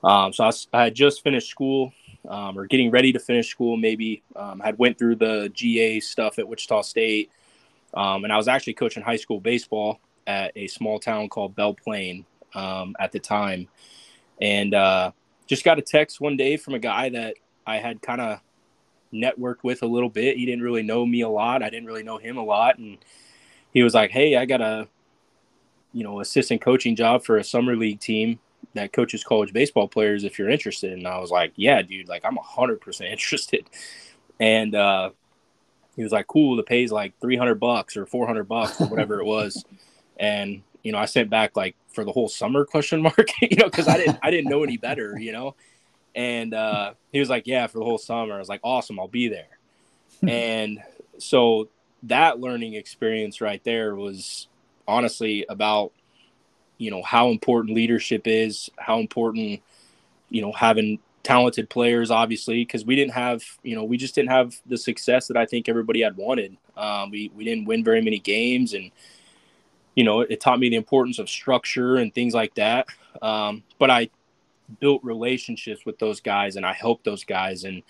[0.04, 1.94] Um, so I, I, had just finished school,
[2.28, 3.78] um, or getting ready to finish school.
[3.78, 7.32] Maybe um, had went through the GA stuff at Wichita State,
[7.94, 11.74] um, and I was actually coaching high school baseball at a small town called Belle
[11.74, 12.26] Plaine
[12.56, 13.68] at the time,
[14.42, 15.12] and uh,
[15.48, 18.40] just got a text one day from a guy that I had kind of
[19.14, 20.38] networked with a little bit.
[20.38, 21.64] He didn't really know me a lot.
[21.64, 22.78] I didn't really know him a lot.
[22.78, 22.98] And
[23.74, 24.88] he was like, Hey, I got a,
[25.94, 28.40] you know, assistant coaching job for a summer league team
[28.74, 30.94] that coaches college baseball players if you're interested.
[30.94, 33.70] And I was like, Yeah, dude, like I'm hundred percent interested.
[34.40, 35.12] And uh
[35.96, 38.88] he was like, Cool, the pay's like three hundred bucks or four hundred bucks or
[38.88, 39.64] whatever it was.
[40.16, 43.66] And you know, I sent back like for the whole summer question mark, you know,
[43.66, 45.56] because I didn't I didn't know any better, you know.
[46.16, 49.08] And uh, he was like, "Yeah, for the whole summer." I was like, "Awesome, I'll
[49.08, 49.58] be there."
[50.28, 50.82] and
[51.18, 51.70] so
[52.04, 54.48] that learning experience right there was
[54.88, 55.92] honestly about
[56.78, 59.62] you know how important leadership is, how important
[60.30, 64.30] you know having talented players, obviously, because we didn't have you know we just didn't
[64.30, 66.58] have the success that I think everybody had wanted.
[66.76, 68.92] Um, we we didn't win very many games and
[69.96, 72.88] you know, it taught me the importance of structure and things like that.
[73.22, 74.10] Um, but I
[74.80, 77.64] built relationships with those guys and I helped those guys.
[77.64, 77.84] And,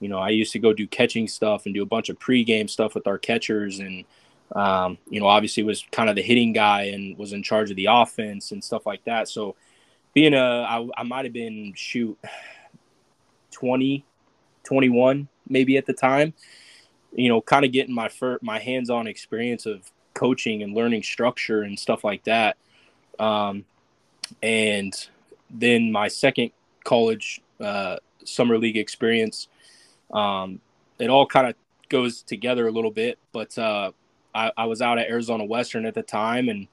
[0.00, 2.70] you know, I used to go do catching stuff and do a bunch of pregame
[2.70, 3.80] stuff with our catchers.
[3.80, 4.04] And,
[4.54, 7.76] um, you know, obviously was kind of the hitting guy and was in charge of
[7.76, 9.28] the offense and stuff like that.
[9.28, 9.56] So
[10.14, 12.18] being a, I, I might have been shoot
[13.50, 14.04] 20,
[14.64, 16.32] 21 maybe at the time,
[17.12, 19.90] you know, kind of getting my first, my hands-on experience of
[20.22, 22.56] coaching and learning structure and stuff like that.
[23.18, 23.64] Um,
[24.40, 24.94] and
[25.50, 26.52] then my second
[26.84, 29.48] college uh, summer league experience,
[30.12, 30.60] um,
[31.00, 31.54] it all kind of
[31.88, 33.18] goes together a little bit.
[33.32, 33.90] But uh,
[34.32, 36.68] I, I, was out at Arizona Western at the time, and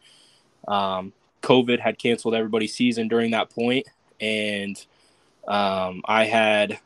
[0.67, 3.87] um, COVID had canceled everybody's season during that point,
[4.21, 4.77] and
[5.47, 6.79] um, I had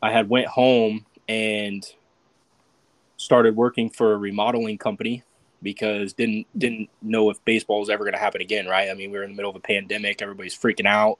[0.00, 1.84] I had went home and
[3.18, 5.22] started working for a remodeling company
[5.62, 8.88] because didn't didn't know if baseball was ever going to happen again, right?
[8.88, 11.18] I mean, we were in the middle of a pandemic, everybody's freaking out.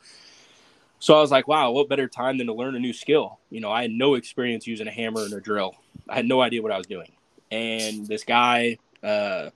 [1.00, 3.38] So I was like, wow, what better time than to learn a new skill?
[3.50, 5.76] You know, I had no experience using a hammer and a drill.
[6.08, 7.12] I had no idea what I was doing.
[7.50, 9.50] And this guy uh,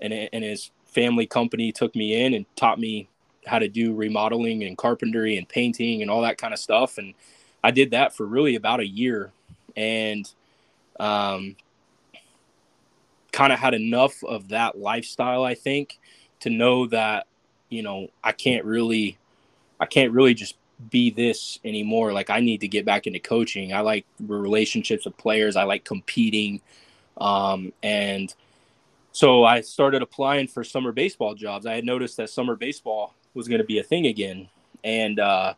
[0.00, 3.08] and, and his family company took me in and taught me
[3.46, 6.98] how to do remodeling and carpentry and painting and all that kind of stuff.
[6.98, 7.14] And
[7.64, 9.32] I did that for really about a year.
[9.76, 10.30] And
[11.00, 11.56] um,
[13.32, 15.98] kind of had enough of that lifestyle, I think,
[16.40, 17.26] to know that,
[17.70, 19.18] you know, I can't really,
[19.80, 20.56] I can't really just
[20.90, 22.12] be this anymore.
[22.12, 23.72] Like I need to get back into coaching.
[23.72, 25.56] I like relationships with players.
[25.56, 26.60] I like competing.
[27.18, 28.32] Um, and
[29.12, 31.66] so I started applying for summer baseball jobs.
[31.66, 34.48] I had noticed that summer baseball was going to be a thing again.
[34.84, 35.54] And, uh,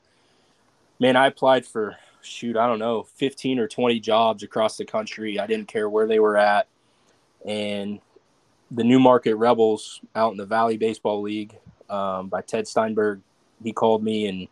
[1.00, 5.38] man, I applied for shoot, I don't know, 15 or 20 jobs across the country.
[5.38, 6.66] I didn't care where they were at.
[7.46, 8.00] And
[8.70, 11.56] the New Market Rebels out in the Valley Baseball League
[11.90, 13.20] um, by Ted Steinberg,
[13.62, 14.48] he called me and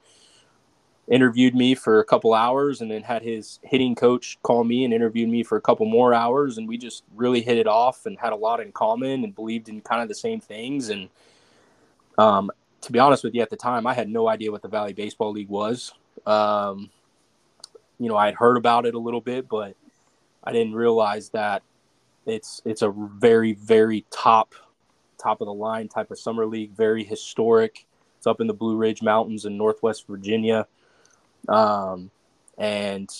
[1.11, 4.95] interviewed me for a couple hours and then had his hitting coach call me and
[4.95, 8.17] interviewed me for a couple more hours and we just really hit it off and
[8.19, 11.09] had a lot in common and believed in kind of the same things and
[12.17, 12.49] um,
[12.81, 14.93] to be honest with you at the time i had no idea what the valley
[14.93, 15.93] baseball league was
[16.27, 16.89] um,
[18.01, 19.77] you know i had heard about it a little bit but
[20.43, 21.63] i didn't realize that
[22.27, 24.55] it's it's a very very top
[25.19, 27.87] top of the line type of summer league very historic
[28.17, 30.67] it's up in the blue ridge mountains in northwest virginia
[31.49, 32.11] um,
[32.59, 33.11] and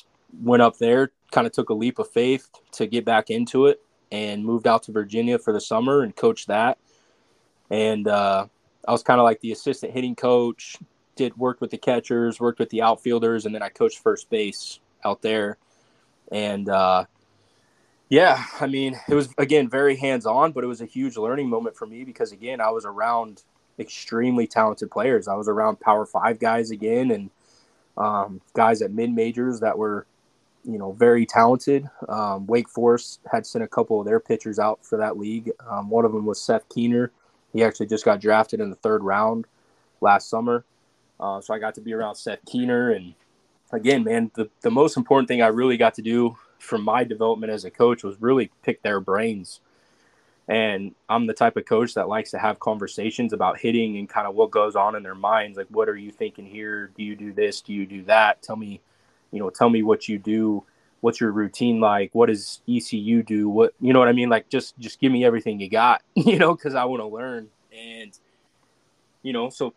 [0.43, 3.83] went up there, kind of took a leap of faith to get back into it,
[4.13, 6.79] and moved out to Virginia for the summer and coached that.
[7.71, 8.47] And uh,
[8.87, 10.77] I was kind of like the assistant hitting coach.
[11.21, 14.81] Did work with the catchers, worked with the outfielders, and then I coached first base
[15.05, 15.59] out there.
[16.33, 17.05] And uh,
[18.09, 21.51] yeah, I mean, it was again very hands on, but it was a huge learning
[21.51, 23.43] moment for me because again, I was around
[23.79, 25.29] extremely talented players.
[25.29, 27.31] I was around Power Five guys again, and
[27.99, 30.07] um, guys at mid majors that were,
[30.65, 31.87] you know, very talented.
[32.09, 35.51] Um, Wake Forest had sent a couple of their pitchers out for that league.
[35.69, 37.13] Um, one of them was Seth Keener.
[37.53, 39.47] He actually just got drafted in the third round
[40.01, 40.65] last summer.
[41.21, 42.91] Uh, so I got to be around Seth Keener.
[42.93, 43.15] And
[43.73, 47.53] again, man, the, the most important thing I really got to do for my development
[47.53, 49.61] as a coach was really pick their brains.
[50.49, 54.27] And I'm the type of coach that likes to have conversations about hitting and kind
[54.27, 55.57] of what goes on in their minds.
[55.57, 56.91] Like, what are you thinking here?
[56.97, 57.61] Do you do this?
[57.61, 58.43] Do you do that?
[58.43, 58.81] Tell me,
[59.31, 60.65] you know, tell me what you do.
[61.03, 62.15] What's your routine like?
[62.15, 63.49] What does ECU do?
[63.49, 64.29] What, you know what I mean?
[64.29, 67.49] Like, just, just give me everything you got, you know, cause I want to learn.
[67.73, 68.19] And,
[69.23, 69.73] you know, so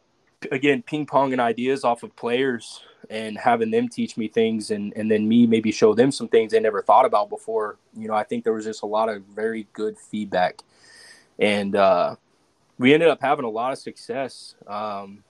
[0.51, 5.10] again, ping ponging ideas off of players and having them teach me things and, and
[5.12, 7.77] then me maybe show them some things they never thought about before.
[7.95, 10.62] You know, I think there was just a lot of very good feedback.
[11.39, 12.15] And uh,
[12.77, 14.56] we ended up having a lot of success.
[14.67, 15.23] Um,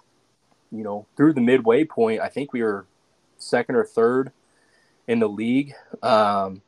[0.71, 2.85] you know, through the midway point, I think we were
[3.37, 4.31] second or third
[5.07, 5.73] in the league.
[6.01, 6.61] Um,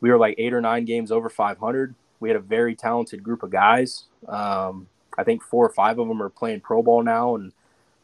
[0.00, 1.94] we were like eight or nine games over 500.
[2.20, 4.04] We had a very talented group of guys.
[4.28, 7.52] Um, I think four or five of them are playing pro ball now, and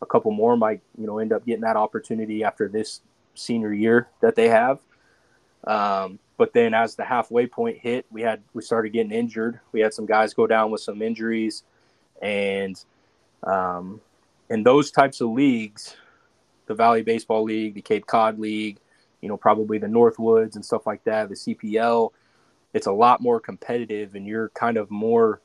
[0.02, 3.00] a couple more might you know end up getting that opportunity after this
[3.34, 4.80] senior year that they have.
[5.64, 9.60] Um, but then as the halfway point hit, we had we started getting injured.
[9.70, 11.62] We had some guys go down with some injuries,
[12.20, 12.82] and
[13.44, 14.00] um,
[14.50, 15.96] in those types of leagues,
[16.66, 18.78] the Valley Baseball League, the Cape Cod League,
[19.20, 22.10] you know, probably the Northwoods and stuff like that, the CPL,
[22.74, 25.40] it's a lot more competitive, and you're kind of more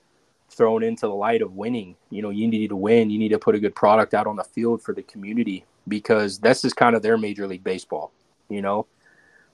[0.50, 1.96] thrown into the light of winning.
[2.10, 3.10] You know, you need to win.
[3.10, 6.40] You need to put a good product out on the field for the community because
[6.40, 8.12] this is kind of their Major League Baseball,
[8.50, 8.88] you know?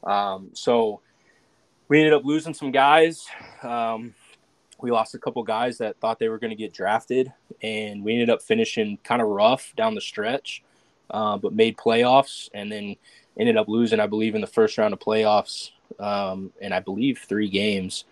[0.04, 1.02] Um, so
[1.88, 3.26] we ended up losing some guys.
[3.62, 4.14] Um,
[4.80, 8.14] we lost a couple guys that thought they were going to get drafted, and we
[8.14, 10.64] ended up finishing kind of rough down the stretch,
[11.10, 12.96] uh, but made playoffs and then
[13.38, 17.20] ended up losing, I believe, in the first round of playoffs, um, and I believe
[17.20, 18.06] three games.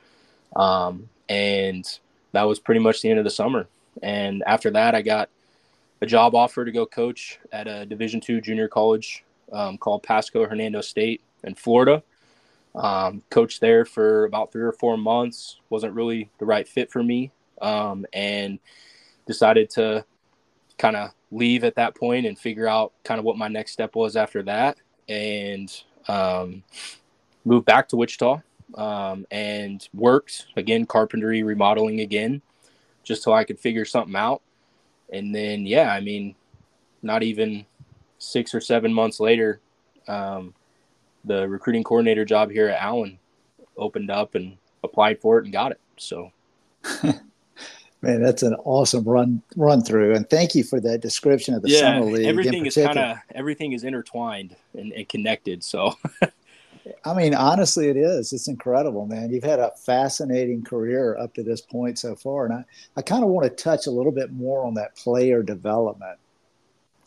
[0.56, 1.88] Um, and
[2.34, 3.68] that was pretty much the end of the summer.
[4.02, 5.30] And after that, I got
[6.02, 10.46] a job offer to go coach at a Division two junior college um, called Pasco
[10.46, 12.04] Hernando State in Florida.
[12.74, 15.60] Um, coached there for about three or four months.
[15.70, 18.60] wasn't really the right fit for me, um, and
[19.26, 20.06] decided to
[20.78, 23.94] kind of leave at that point and figure out kind of what my next step
[23.94, 24.78] was after that,
[25.10, 26.64] and um,
[27.44, 28.42] move back to Wichita
[28.76, 32.42] um, and worked again, carpentry, remodeling again,
[33.04, 34.42] just so I could figure something out.
[35.12, 36.36] And then, yeah, I mean,
[37.02, 37.66] not even
[38.18, 39.60] six or seven months later,
[40.08, 40.54] um,
[41.26, 43.20] the recruiting coordinator job here at Allen
[43.78, 45.80] opened up and applied for it and got it.
[45.98, 46.32] So
[48.04, 51.70] Man, that's an awesome run run through, and thank you for that description of the
[51.70, 52.26] yeah, summer league.
[52.26, 55.64] Everything is kind of everything is intertwined and, and connected.
[55.64, 55.94] So,
[57.06, 58.34] I mean, honestly, it is.
[58.34, 59.32] It's incredible, man.
[59.32, 62.66] You've had a fascinating career up to this point so far, and I,
[62.98, 66.18] I kind of want to touch a little bit more on that player development,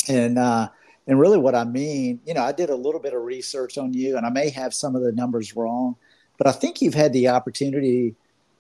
[0.09, 0.69] and uh,
[1.07, 2.21] and really what I mean.
[2.25, 4.75] You know, I did a little bit of research on you, and I may have
[4.75, 5.97] some of the numbers wrong,
[6.39, 8.15] but I think you've had the opportunity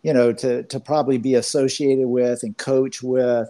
[0.04, 3.48] you know, to to probably be associated with and coach with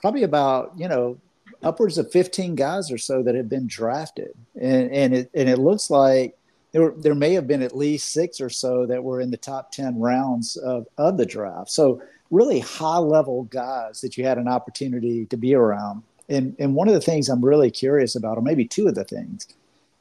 [0.00, 1.18] probably about, you know,
[1.62, 4.30] upwards of 15 guys or so that have been drafted.
[4.58, 6.38] And and it and it looks like
[6.72, 9.72] there there may have been at least six or so that were in the top
[9.72, 11.70] 10 rounds of, of the draft.
[11.70, 16.02] So really high level guys that you had an opportunity to be around.
[16.28, 19.04] And and one of the things I'm really curious about, or maybe two of the
[19.04, 19.48] things,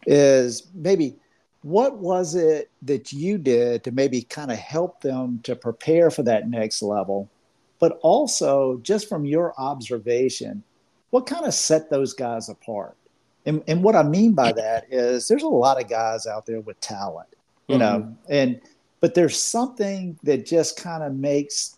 [0.05, 1.15] is maybe
[1.61, 6.23] what was it that you did to maybe kind of help them to prepare for
[6.23, 7.29] that next level
[7.79, 10.63] but also just from your observation
[11.09, 12.95] what kind of set those guys apart
[13.47, 16.61] and, and what i mean by that is there's a lot of guys out there
[16.61, 17.27] with talent
[17.67, 17.79] you mm-hmm.
[17.79, 18.61] know and
[18.99, 21.77] but there's something that just kind of makes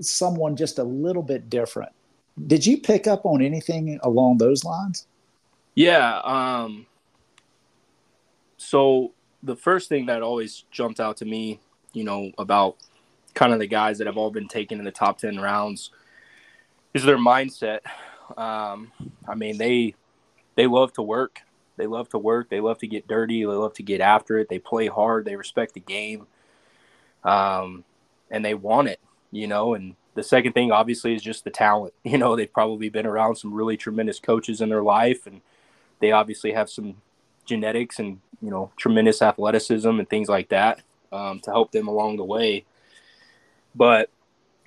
[0.00, 1.92] someone just a little bit different
[2.46, 5.06] did you pick up on anything along those lines
[5.74, 6.86] yeah um
[8.56, 11.60] so the first thing that always jumped out to me,
[11.92, 12.76] you know, about
[13.34, 15.90] kind of the guys that have all been taken in the top 10 rounds
[16.92, 17.80] is their mindset.
[18.36, 18.92] Um,
[19.26, 19.94] I mean, they
[20.58, 21.42] they love to work.
[21.76, 22.50] They love to work.
[22.50, 23.42] They love to get dirty.
[23.42, 24.48] They love to get after it.
[24.48, 25.24] They play hard.
[25.24, 26.26] They respect the game.
[27.22, 27.84] Um,
[28.28, 28.98] and they want it,
[29.30, 29.74] you know.
[29.74, 31.94] And the second thing, obviously, is just the talent.
[32.04, 35.42] You know, they've probably been around some really tremendous coaches in their life, and
[36.00, 36.96] they obviously have some
[37.44, 42.16] genetics and you know tremendous athleticism and things like that um, to help them along
[42.16, 42.64] the way.
[43.76, 44.10] But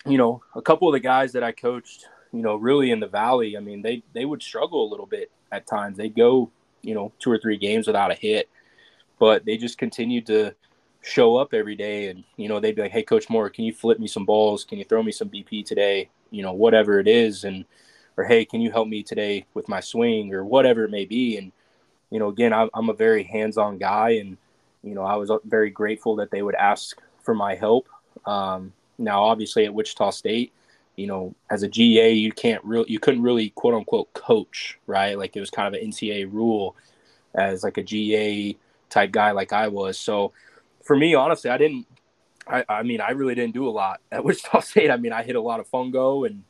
[0.06, 3.08] you know, a couple of the guys that I coached, you know, really in the
[3.08, 5.98] valley, I mean, they they would struggle a little bit at times.
[5.98, 6.50] They'd go,
[6.82, 8.50] you know, two or three games without a hit,
[9.20, 10.56] but they just continued to
[11.02, 12.08] show up every day.
[12.08, 14.64] And you know they'd be like hey coach moore can you flip me some balls?
[14.64, 16.10] Can you throw me some bp today?
[16.30, 17.44] You know whatever it is.
[17.44, 17.66] And
[18.18, 20.34] or hey can you help me today with my swing?
[20.34, 21.38] or whatever it may be.
[21.38, 21.52] And
[22.12, 24.38] you know, again, I'm a very hands-on guy, and
[24.84, 27.88] you know, I was very grateful that they would ask for my help.
[28.26, 30.52] Um, now, obviously, at Wichita State,
[31.02, 35.18] you know, as a GA, you can't really, you couldn't really quote unquote coach, right?
[35.18, 36.76] Like it was kind of an NCAA rule
[37.34, 38.56] as like a GA
[38.92, 39.98] type guy, like I was.
[39.98, 40.32] So
[40.84, 41.88] for me, honestly, I didn't.
[42.48, 44.92] I, I mean, I really didn't do a lot at Wichita State.
[44.92, 46.44] I mean, I hit a lot of fungo and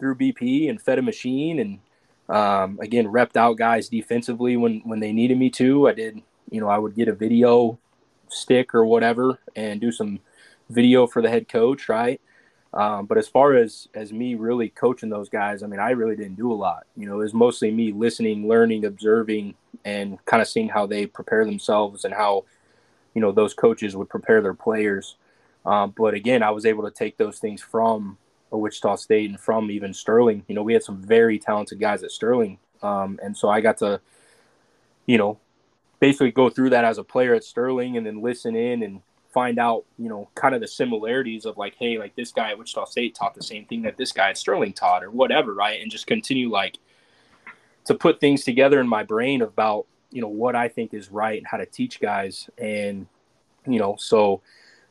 [0.00, 1.78] threw BP and fed a machine and
[2.28, 5.88] um, again, repped out guys defensively when when they needed me to.
[5.88, 7.78] I did, you know, I would get a video
[8.28, 10.18] stick or whatever and do some
[10.70, 12.20] video for the head coach, right?
[12.74, 16.16] Um, but as far as as me really coaching those guys, I mean, I really
[16.16, 16.86] didn't do a lot.
[16.96, 19.54] You know, it was mostly me listening, learning, observing,
[19.84, 22.44] and kind of seeing how they prepare themselves and how,
[23.14, 25.16] you know, those coaches would prepare their players.
[25.66, 28.16] Um, but again, I was able to take those things from
[28.50, 30.44] Wichita State and from even Sterling.
[30.48, 33.78] You know, we had some very talented guys at Sterling, um, and so I got
[33.78, 34.00] to,
[35.06, 35.38] you know,
[36.00, 39.02] basically go through that as a player at Sterling, and then listen in and
[39.32, 42.58] find out, you know, kind of the similarities of like, hey, like this guy at
[42.58, 45.80] Wichita State taught the same thing that this guy at Sterling taught, or whatever, right?
[45.80, 46.78] And just continue like
[47.84, 51.38] to put things together in my brain about you know what I think is right
[51.38, 53.06] and how to teach guys, and
[53.66, 54.40] you know, so.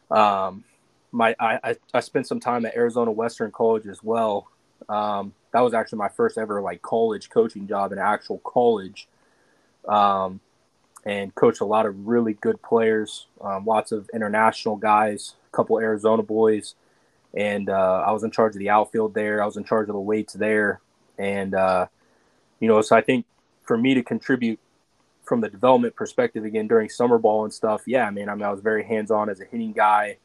[0.10, 0.66] Um,
[1.12, 4.48] my I, I spent some time at Arizona Western College as well.
[4.88, 9.08] Um, that was actually my first ever like college coaching job in actual college,
[9.88, 10.40] um,
[11.06, 15.80] and coached a lot of really good players, um, lots of international guys, a couple
[15.80, 16.76] Arizona boys,
[17.34, 19.42] and uh, I was in charge of the outfield there.
[19.42, 20.82] I was in charge of the weights there,
[21.18, 21.88] and uh,
[22.60, 23.26] you know, so I think
[23.64, 24.60] for me to contribute
[25.24, 28.44] from the development perspective again during summer ball and stuff, yeah, I mean, I mean,
[28.44, 30.18] I was very hands on as a hitting guy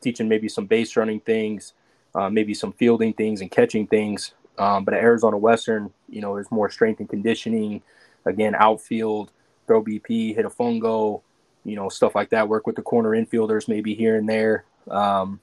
[0.00, 1.72] teaching maybe some base running things,
[2.14, 4.32] uh, maybe some fielding things and catching things.
[4.58, 7.82] Um, but at Arizona Western, you know, there's more strength and conditioning.
[8.24, 9.30] Again, outfield,
[9.66, 11.22] throw BP, hit a fungo,
[11.64, 12.48] you know, stuff like that.
[12.48, 14.64] Work with the corner infielders maybe here and there.
[14.88, 15.40] Um,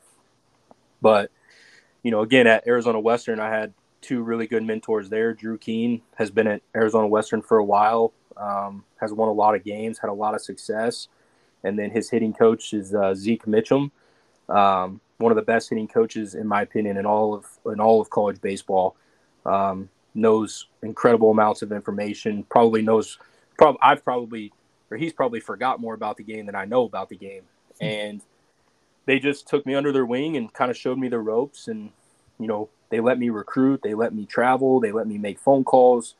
[1.01, 1.31] but
[2.01, 5.33] you know, again at Arizona Western, I had two really good mentors there.
[5.33, 9.55] Drew Keene has been at Arizona Western for a while, um, has won a lot
[9.55, 11.07] of games, had a lot of success,
[11.63, 13.91] and then his hitting coach is uh, Zeke Mitchum.
[14.49, 18.01] Um, one of the best hitting coaches, in my opinion, in all of in all
[18.01, 18.95] of college baseball.
[19.45, 22.43] Um, knows incredible amounts of information.
[22.49, 23.17] Probably knows.
[23.57, 24.51] Prob- I've probably,
[24.89, 27.43] or he's probably forgot more about the game than I know about the game.
[27.79, 27.85] Hmm.
[27.85, 28.21] And
[29.05, 31.91] they just took me under their wing and kind of showed me the ropes and
[32.39, 35.63] you know they let me recruit they let me travel they let me make phone
[35.63, 36.15] calls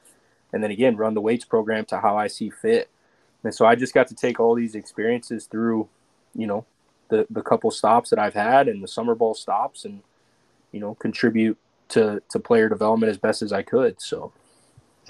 [0.52, 2.90] and then again run the weights program to how i see fit.
[3.44, 5.88] And so i just got to take all these experiences through
[6.36, 6.66] you know
[7.10, 10.02] the the couple stops that i've had and the summer ball stops and
[10.72, 11.58] you know contribute
[11.90, 14.02] to to player development as best as i could.
[14.02, 14.32] So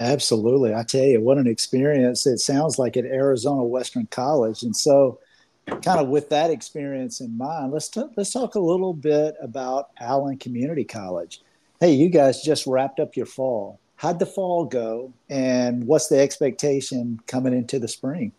[0.00, 4.74] absolutely i tell you what an experience it sounds like at arizona western college and
[4.74, 5.18] so
[5.66, 9.90] kind of with that experience in mind, let's t- let's talk a little bit about
[9.98, 11.40] Allen Community College.
[11.80, 13.80] Hey, you guys just wrapped up your fall.
[13.96, 18.32] How'd the fall go, and what's the expectation coming into the spring?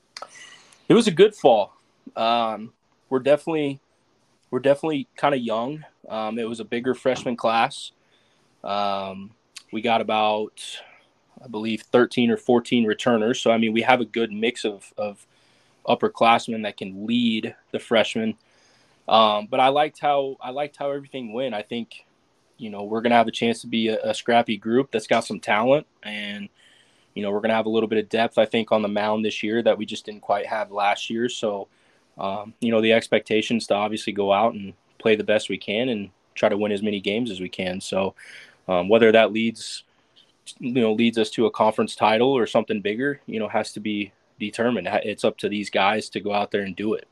[0.87, 1.75] It was a good fall.
[2.15, 2.73] Um,
[3.09, 3.79] we're definitely
[4.51, 5.83] we're definitely kind of young.
[6.07, 7.91] Um, it was a bigger freshman class.
[8.63, 9.31] Um,
[9.73, 10.61] we got about,
[11.43, 13.41] I believe, 13 or 14 returners.
[13.41, 15.25] So I mean, we have a good mix of of
[15.87, 18.35] upperclassmen that can lead the freshmen.
[19.07, 21.53] Um, but I liked how I liked how everything went.
[21.53, 22.05] I think,
[22.57, 25.25] you know, we're gonna have a chance to be a, a scrappy group that's got
[25.25, 26.49] some talent, and
[27.13, 28.37] you know, we're gonna have a little bit of depth.
[28.37, 31.29] I think on the mound this year that we just didn't quite have last year.
[31.29, 31.67] So,
[32.17, 35.89] um, you know, the expectations to obviously go out and play the best we can
[35.89, 37.79] and try to win as many games as we can.
[37.79, 38.15] So,
[38.67, 39.83] um, whether that leads,
[40.59, 43.79] you know leads us to a conference title or something bigger you know has to
[43.79, 44.87] be determined.
[45.03, 47.07] It's up to these guys to go out there and do it.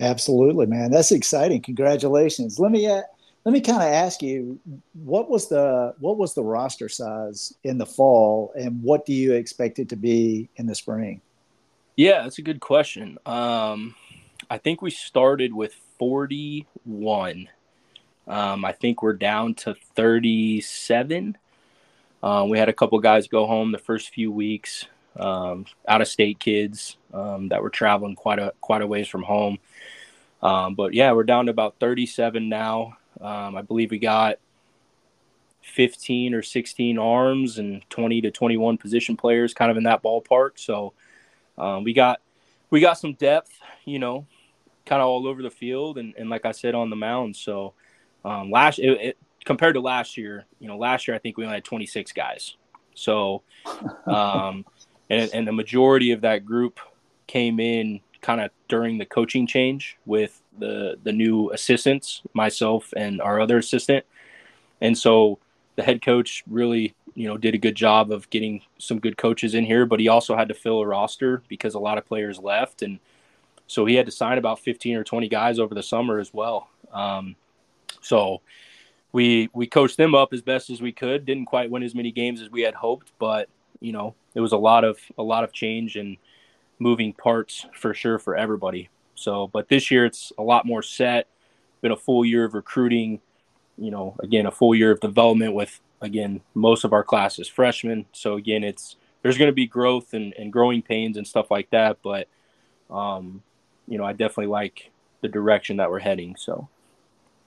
[0.00, 0.90] Absolutely man.
[0.90, 1.62] That's exciting.
[1.62, 2.58] Congratulations.
[2.58, 3.02] Let me uh,
[3.44, 4.58] let me kind of ask you
[4.92, 9.32] what was the what was the roster size in the fall and what do you
[9.34, 11.20] expect it to be in the spring?
[11.96, 13.18] Yeah that's a good question.
[13.26, 13.94] Um
[14.50, 17.48] i think we started with 41
[18.28, 21.36] um i think we're down to 37
[22.22, 26.08] um, we had a couple guys go home the first few weeks, um, out of
[26.08, 29.58] state kids um, that were traveling quite a quite a ways from home.
[30.42, 32.96] Um, but yeah, we're down to about 37 now.
[33.20, 34.38] Um, I believe we got
[35.62, 40.52] 15 or 16 arms and 20 to 21 position players, kind of in that ballpark.
[40.56, 40.92] So
[41.56, 42.20] um, we got
[42.70, 44.26] we got some depth, you know,
[44.86, 47.36] kind of all over the field and, and like I said on the mound.
[47.36, 47.74] So
[48.24, 51.56] last it, it compared to last year, you know, last year I think we only
[51.56, 52.56] had 26 guys.
[52.94, 53.42] So
[54.06, 54.66] um,
[55.08, 56.78] and and the majority of that group
[57.26, 63.22] came in kind of during the coaching change with the the new assistants, myself and
[63.22, 64.04] our other assistant,
[64.82, 65.38] and so
[65.76, 69.54] the head coach really you know did a good job of getting some good coaches
[69.54, 72.38] in here, but he also had to fill a roster because a lot of players
[72.38, 72.98] left, and
[73.66, 76.68] so he had to sign about 15 or 20 guys over the summer as well.
[76.92, 77.34] Um,
[78.02, 78.42] so
[79.12, 81.24] we we coached them up as best as we could.
[81.24, 83.48] Didn't quite win as many games as we had hoped, but
[83.80, 86.16] you know, it was a lot of a lot of change and
[86.78, 88.88] moving parts for sure for everybody.
[89.14, 91.26] So, but this year it's a lot more set.
[91.80, 93.20] Been a full year of recruiting,
[93.76, 98.06] you know, again a full year of development with again most of our classes freshmen.
[98.12, 101.70] So again, it's there's going to be growth and, and growing pains and stuff like
[101.70, 101.98] that.
[102.02, 102.28] But
[102.90, 103.42] um,
[103.86, 104.90] you know, I definitely like
[105.22, 106.36] the direction that we're heading.
[106.36, 106.68] So.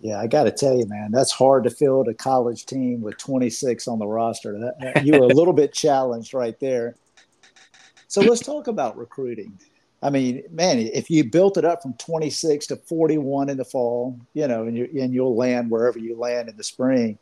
[0.02, 3.18] Yeah, I got to tell you, man, that's hard to field a college team with
[3.18, 4.58] 26 on the roster.
[4.58, 6.96] That, you were a little bit challenged right there.
[8.08, 9.60] So let's talk about recruiting.
[10.02, 14.20] I mean, man, if you built it up from 26 to 41 in the fall,
[14.34, 17.20] you know, and, you and you'll land wherever you land in the spring.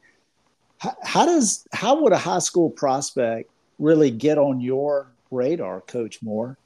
[0.78, 6.22] How, how does how would a high school prospect really get on your radar, Coach
[6.24, 6.58] Moore?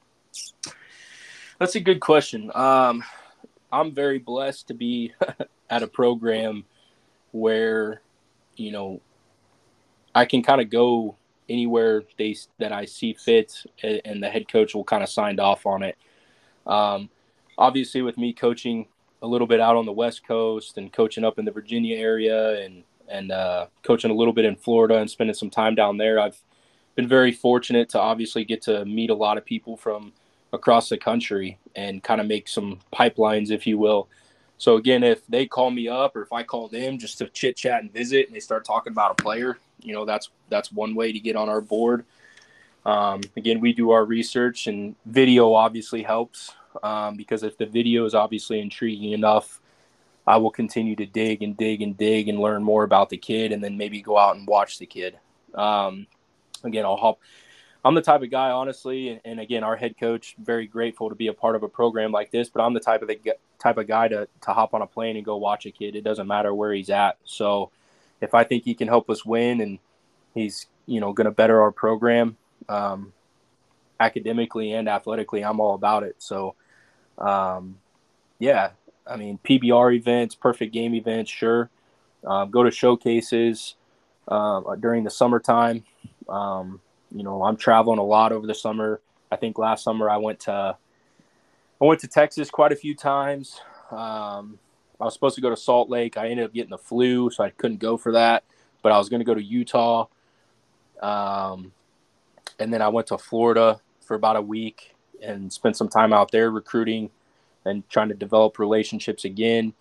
[1.58, 2.52] That's a good question.
[2.54, 3.02] Um,
[3.72, 5.12] I'm very blessed to be
[5.74, 6.64] at a program
[7.32, 8.00] where
[8.56, 9.00] you know
[10.14, 11.16] I can kind of go
[11.48, 15.66] anywhere they that I see fit, and the head coach will kind of signed off
[15.66, 15.96] on it.
[16.66, 17.10] Um,
[17.58, 18.86] obviously, with me coaching
[19.20, 22.64] a little bit out on the West Coast and coaching up in the Virginia area
[22.64, 26.18] and and uh, coaching a little bit in Florida and spending some time down there,
[26.18, 26.40] I've
[26.94, 30.12] been very fortunate to obviously get to meet a lot of people from
[30.52, 34.08] across the country and kind of make some pipelines, if you will.
[34.64, 37.54] So again, if they call me up or if I call them just to chit
[37.54, 40.94] chat and visit, and they start talking about a player, you know, that's that's one
[40.94, 42.06] way to get on our board.
[42.86, 48.06] Um, again, we do our research, and video obviously helps um, because if the video
[48.06, 49.60] is obviously intriguing enough,
[50.26, 53.52] I will continue to dig and dig and dig and learn more about the kid,
[53.52, 55.18] and then maybe go out and watch the kid.
[55.54, 56.06] Um,
[56.62, 57.18] again, I'll hop
[57.84, 61.14] I'm the type of guy, honestly, and, and, again, our head coach, very grateful to
[61.14, 62.48] be a part of a program like this.
[62.48, 63.18] But I'm the type of the
[63.58, 65.94] type of guy to to hop on a plane and go watch a kid.
[65.94, 67.18] It doesn't matter where he's at.
[67.24, 67.70] So,
[68.20, 69.78] if I think he can help us win and
[70.34, 73.12] he's you know going to better our program, um,
[74.00, 76.16] academically and athletically, I'm all about it.
[76.18, 76.54] So,
[77.18, 77.78] um,
[78.38, 78.70] yeah,
[79.06, 81.70] I mean, PBR events, perfect game events, sure.
[82.26, 83.76] Um, go to showcases
[84.26, 85.84] uh, during the summertime.
[86.28, 86.80] Um,
[87.14, 89.00] you know, I'm traveling a lot over the summer.
[89.30, 90.76] I think last summer I went to
[91.80, 93.60] I went to Texas quite a few times.
[93.90, 94.58] Um,
[95.00, 96.16] I was supposed to go to Salt Lake.
[96.16, 98.44] I ended up getting the flu, so I couldn't go for that.
[98.82, 100.06] But I was going to go to Utah.
[101.02, 101.72] Um,
[102.58, 106.30] and then I went to Florida for about a week and spent some time out
[106.30, 107.10] there recruiting
[107.64, 109.72] and trying to develop relationships again.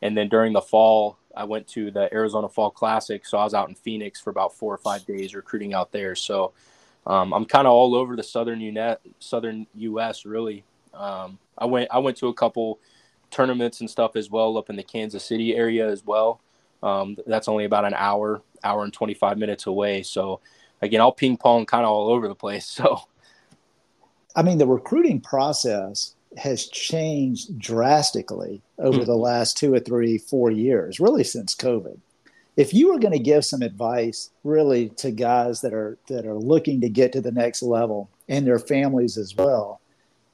[0.00, 3.26] And then during the fall, I went to the Arizona Fall Classic.
[3.26, 6.14] So I was out in Phoenix for about four or five days recruiting out there.
[6.14, 6.52] So
[7.06, 10.24] um, I'm kind of all over the southern UNet, southern U.S.
[10.24, 12.78] Really, um, I went I went to a couple
[13.30, 16.40] tournaments and stuff as well up in the Kansas City area as well.
[16.82, 20.02] Um, that's only about an hour, hour and 25 minutes away.
[20.02, 20.40] So
[20.82, 22.66] again, I'll ping pong kind of all over the place.
[22.82, 23.00] So,
[24.34, 29.06] I mean, the recruiting process has changed drastically over mm-hmm.
[29.06, 31.98] the last two or three, four years, really since COVID.
[32.56, 36.38] If you were going to give some advice really to guys that are that are
[36.38, 39.80] looking to get to the next level and their families as well,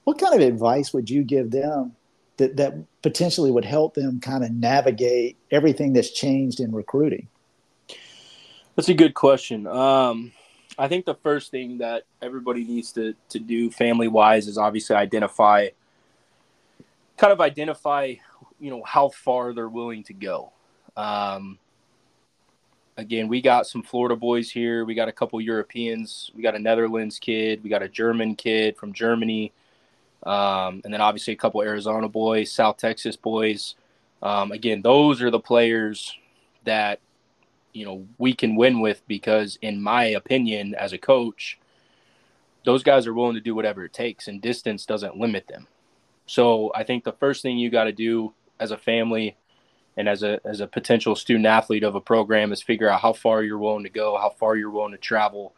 [0.04, 1.94] what kind of advice would you give them
[2.38, 7.28] that, that potentially would help them kind of navigate everything that's changed in recruiting?
[8.74, 9.66] That's a good question.
[9.66, 10.32] Um,
[10.78, 14.94] I think the first thing that everybody needs to, to do family wise is obviously
[14.94, 15.68] identify,
[17.16, 18.14] kind of identify,
[18.60, 20.52] you know, how far they're willing to go.
[20.96, 21.58] Um,
[22.98, 24.84] again, we got some Florida boys here.
[24.84, 26.30] We got a couple Europeans.
[26.34, 27.62] We got a Netherlands kid.
[27.62, 29.52] We got a German kid from Germany.
[30.24, 33.76] Um, and then obviously a couple Arizona boys, South Texas boys.
[34.20, 36.14] Um, again, those are the players
[36.64, 36.98] that
[37.72, 41.58] you know we can win with because, in my opinion, as a coach,
[42.64, 45.68] those guys are willing to do whatever it takes, and distance doesn't limit them.
[46.26, 49.36] So I think the first thing you got to do as a family
[49.98, 53.12] and as a as a potential student athlete of a program is figure out how
[53.12, 55.52] far you're willing to go, how far you're willing to travel,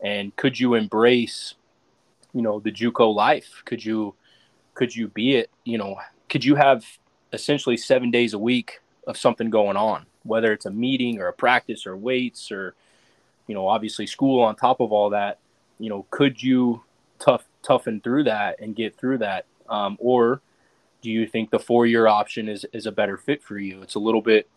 [0.00, 1.54] and could you embrace
[2.32, 3.62] you know the JUCO life?
[3.66, 4.14] Could you
[4.74, 5.50] could you be it?
[5.64, 5.96] You know,
[6.30, 6.84] could you have
[7.34, 11.32] essentially seven days a week of something going on, whether it's a meeting or a
[11.32, 12.74] practice or weights or
[13.46, 15.38] you know obviously school on top of all that.
[15.78, 16.82] You know, could you
[17.18, 20.40] tough toughen through that and get through that, um, or
[21.06, 23.80] do you think the four year option is is a better fit for you?
[23.80, 24.48] It's a little bit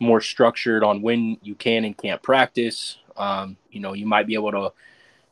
[0.00, 2.96] more structured on when you can and can't practice.
[3.18, 4.72] Um, you know, you might be able to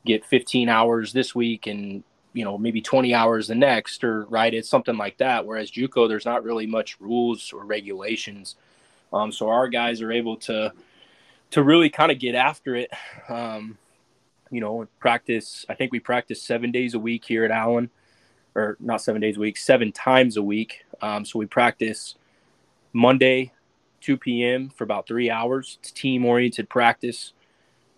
[0.04, 2.04] get 15 hours this week and
[2.34, 6.06] you know maybe 20 hours the next or right it's something like that whereas juco
[6.06, 8.54] there's not really much rules or regulations
[9.12, 10.72] um, so our guys are able to
[11.50, 12.90] to really kind of get after it
[13.28, 13.78] um,
[14.50, 17.90] you know practice i think we practice seven days a week here at allen
[18.56, 22.14] or not seven days a week seven times a week um, so we practice
[22.92, 23.52] monday
[24.00, 27.32] 2 p.m for about three hours it's team oriented practice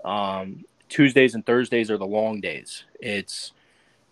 [0.05, 2.85] um, Tuesdays and Thursdays are the long days.
[3.01, 3.53] It's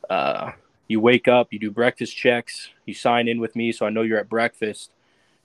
[0.09, 0.53] uh,
[0.89, 4.03] you wake up, you do breakfast checks, you sign in with me so I know
[4.03, 4.91] you're at breakfast,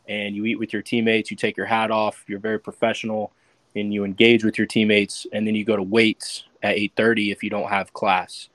[0.08, 1.32] and you eat with your teammates.
[1.32, 2.24] You take your hat off.
[2.28, 3.32] You're very professional,
[3.76, 7.44] and you engage with your teammates, and then you go to weights at 8:30 if
[7.44, 8.50] you don't have class.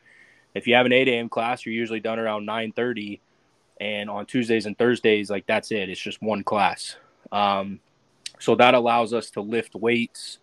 [0.57, 1.29] If you have an 8 a.m.
[1.29, 3.21] class, you're usually done around 9:30,
[3.79, 5.91] and on Tuesdays and Thursdays, like that's it.
[5.91, 6.97] It's just one class.
[7.31, 7.81] Um,
[8.39, 10.39] so that allows us to lift weights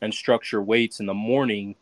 [0.00, 1.76] and structure weights in the morning.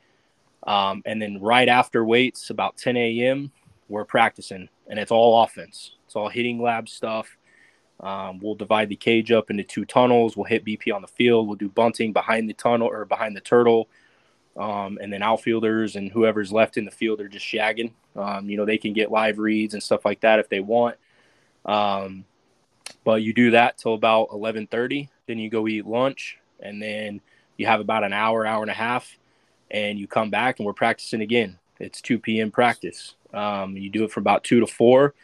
[0.66, 3.52] Um, and then right after weights, about 10 a.m.,
[3.88, 5.94] we're practicing, and it's all offense.
[6.06, 7.36] It's all hitting lab stuff.
[8.00, 10.36] Um, we'll divide the cage up into two tunnels.
[10.36, 11.46] We'll hit BP on the field.
[11.46, 13.88] We'll do bunting behind the tunnel or behind the turtle.
[14.60, 17.92] Um, and then outfielders and whoever's left in the field are just shagging.
[18.14, 20.96] Um, you know, they can get live reads and stuff like that if they want.
[21.64, 22.26] Um,
[23.02, 25.08] but you do that till about 11:30.
[25.26, 27.22] Then you go eat lunch, and then
[27.56, 29.16] you have about an hour, hour and a half,
[29.70, 31.58] and you come back and we're practicing again.
[31.78, 32.50] It's 2 p.m.
[32.50, 33.14] practice.
[33.32, 35.14] Um, you do it from about two to four.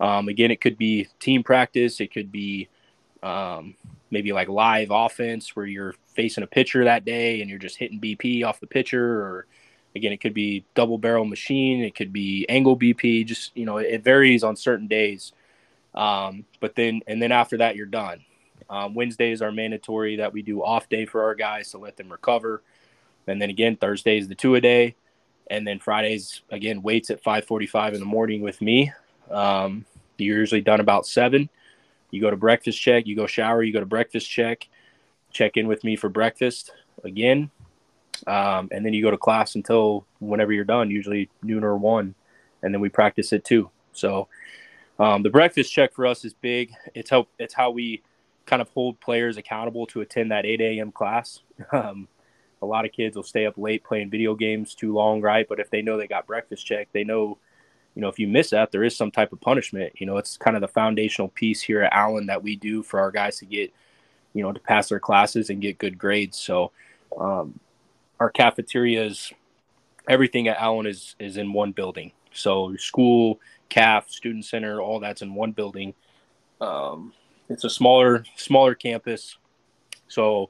[0.00, 2.00] Um, again, it could be team practice.
[2.00, 2.68] It could be
[3.22, 3.74] um,
[4.10, 8.00] maybe like live offense where you're facing a pitcher that day and you're just hitting
[8.00, 9.22] BP off the pitcher.
[9.22, 9.46] Or
[9.94, 11.82] again, it could be double barrel machine.
[11.82, 13.26] It could be angle BP.
[13.26, 15.32] Just you know, it varies on certain days.
[15.94, 18.24] Um, but then and then after that, you're done.
[18.68, 22.10] Um, Wednesdays are mandatory that we do off day for our guys to let them
[22.10, 22.62] recover.
[23.26, 24.96] And then again, Thursdays the two a day,
[25.48, 28.92] and then Fridays again weights at 5:45 in the morning with me.
[29.30, 29.84] Um,
[30.18, 31.48] you're usually done about seven.
[32.10, 33.06] You go to breakfast check.
[33.06, 33.62] You go shower.
[33.62, 34.68] You go to breakfast check.
[35.32, 36.72] Check in with me for breakfast
[37.04, 37.50] again,
[38.26, 40.90] um, and then you go to class until whenever you're done.
[40.90, 42.14] Usually noon or one,
[42.62, 43.70] and then we practice it too.
[43.92, 44.28] So
[44.98, 46.72] Um, the breakfast check for us is big.
[46.94, 48.02] It's how it's how we
[48.46, 50.92] kind of hold players accountable to attend that 8 a.m.
[50.92, 51.40] class.
[51.72, 52.08] Um,
[52.62, 55.46] a lot of kids will stay up late playing video games too long, right?
[55.48, 57.38] But if they know they got breakfast check, they know,
[58.00, 59.92] you know, if you miss that, there is some type of punishment.
[59.98, 62.98] You know, it's kind of the foundational piece here at Allen that we do for
[62.98, 63.74] our guys to get,
[64.32, 66.38] you know, to pass their classes and get good grades.
[66.38, 66.72] So,
[67.18, 67.60] um,
[68.18, 69.34] our cafeteria is
[70.08, 72.10] everything at Allen is is in one building.
[72.32, 73.38] So school,
[73.68, 75.92] CAF, student center, all that's in one building.
[76.58, 77.12] Um,
[77.50, 79.36] it's a smaller smaller campus,
[80.08, 80.48] so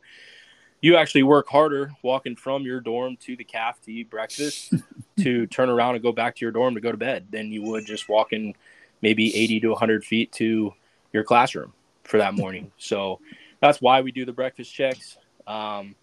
[0.80, 4.72] you actually work harder walking from your dorm to the CAF to eat breakfast
[5.22, 7.62] to turn around and go back to your dorm to go to bed than you
[7.62, 8.54] would just walking
[9.02, 10.74] maybe 80 to 100 feet to
[11.12, 11.72] your classroom
[12.04, 12.72] for that morning.
[12.78, 13.20] So
[13.60, 15.18] that's why we do the breakfast checks.
[15.46, 15.94] Um,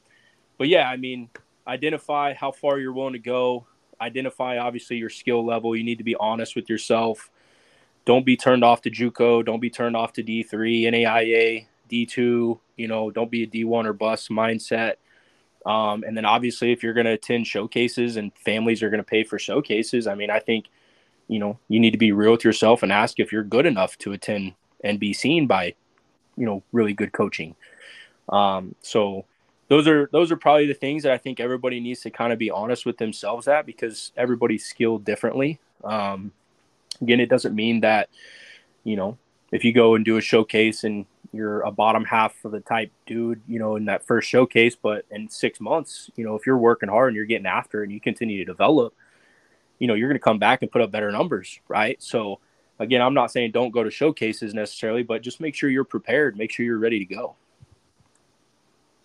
[0.57, 1.29] but yeah, I mean,
[1.67, 3.65] identify how far you're willing to go.
[3.99, 5.75] Identify obviously your skill level.
[5.75, 7.31] You need to be honest with yourself.
[8.05, 9.43] Don't be turned off to JUCO.
[9.43, 12.59] Don't be turned off to D3, NAIA, D2.
[12.77, 14.95] You know, don't be a D1 or bus mindset.
[15.67, 19.03] Um, and then obviously, if you're going to attend showcases and families are going to
[19.03, 20.67] pay for showcases, I mean, I think,
[21.27, 23.97] you know, you need to be real with yourself and ask if you're good enough
[23.99, 25.75] to attend and be seen by,
[26.37, 27.53] you know, really good coaching.
[28.29, 29.25] Um, so
[29.67, 32.39] those are those are probably the things that I think everybody needs to kind of
[32.39, 35.59] be honest with themselves at because everybody's skilled differently.
[35.83, 36.31] Um,
[37.01, 38.07] again, it doesn't mean that
[38.85, 39.17] you know
[39.51, 41.05] if you go and do a showcase and
[41.37, 45.05] you're a bottom half of the type dude, you know, in that first showcase, but
[45.11, 47.93] in six months, you know, if you're working hard and you're getting after it and
[47.93, 48.93] you continue to develop,
[49.79, 52.01] you know, you're going to come back and put up better numbers, right?
[52.01, 52.39] So,
[52.79, 56.37] again, I'm not saying don't go to showcases necessarily, but just make sure you're prepared,
[56.37, 57.35] make sure you're ready to go.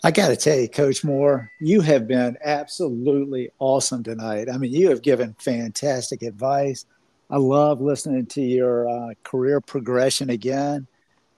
[0.05, 4.49] I got to tell you, Coach Moore, you have been absolutely awesome tonight.
[4.51, 6.87] I mean, you have given fantastic advice.
[7.31, 10.89] I love listening to your uh, career progression again.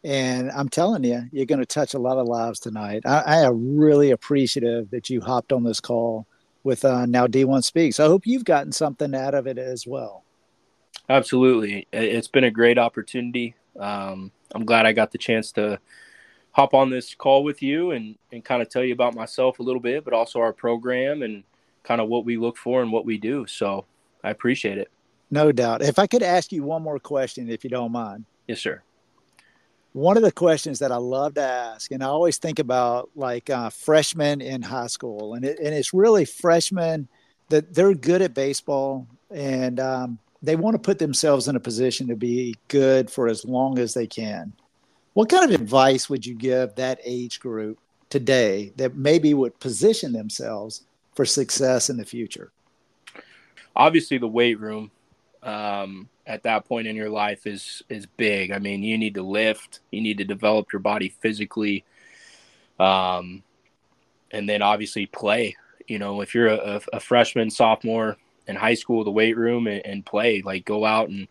[0.04, 3.02] And I'm telling you, you're going to touch a lot of lives tonight.
[3.06, 6.26] I, I, am really appreciative that you hopped on this call
[6.62, 7.98] with uh, NowD1 Speaks.
[7.98, 10.22] I hope you've gotten something out of it as well.
[11.08, 11.88] Absolutely.
[11.90, 13.54] It's been a great opportunity.
[13.80, 15.80] Um, I'm glad I got the chance to
[16.52, 19.62] hop on this call with you and, and kind of tell you about myself a
[19.62, 21.44] little bit, but also our program and
[21.82, 23.46] kind of what we look for and what we do.
[23.46, 23.86] So
[24.22, 24.90] I appreciate it.
[25.30, 25.82] No doubt.
[25.82, 28.26] If I could ask you one more question, if you don't mind.
[28.46, 28.82] Yes, sir.
[29.94, 33.48] One of the questions that I love to ask, and I always think about like
[33.48, 37.06] uh, freshmen in high school, and, it, and it's really freshmen
[37.48, 42.08] that they're good at baseball and um, they want to put themselves in a position
[42.08, 44.52] to be good for as long as they can.
[45.12, 47.78] What kind of advice would you give that age group
[48.10, 50.82] today that maybe would position themselves
[51.14, 52.50] for success in the future?
[53.76, 54.90] Obviously, the weight room
[55.44, 58.50] um, at that point in your life is is big.
[58.50, 61.84] I mean, you need to lift, you need to develop your body physically,
[62.80, 63.42] um,
[64.30, 65.56] and then obviously play.
[65.86, 68.16] You know, if you're a, a freshman, sophomore
[68.48, 70.42] in high school, the weight room and, and play.
[70.42, 71.28] Like, go out and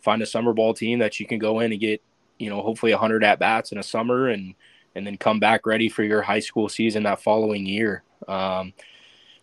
[0.00, 2.00] find a summer ball team that you can go in and get
[2.38, 4.54] you know, hopefully 100 at bats in a summer and
[4.94, 8.02] and then come back ready for your high school season that following year.
[8.26, 8.72] Um,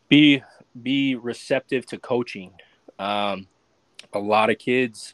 [0.10, 0.42] be
[0.82, 2.52] be receptive to coaching.
[3.00, 3.48] Um,
[4.16, 5.14] a lot of kids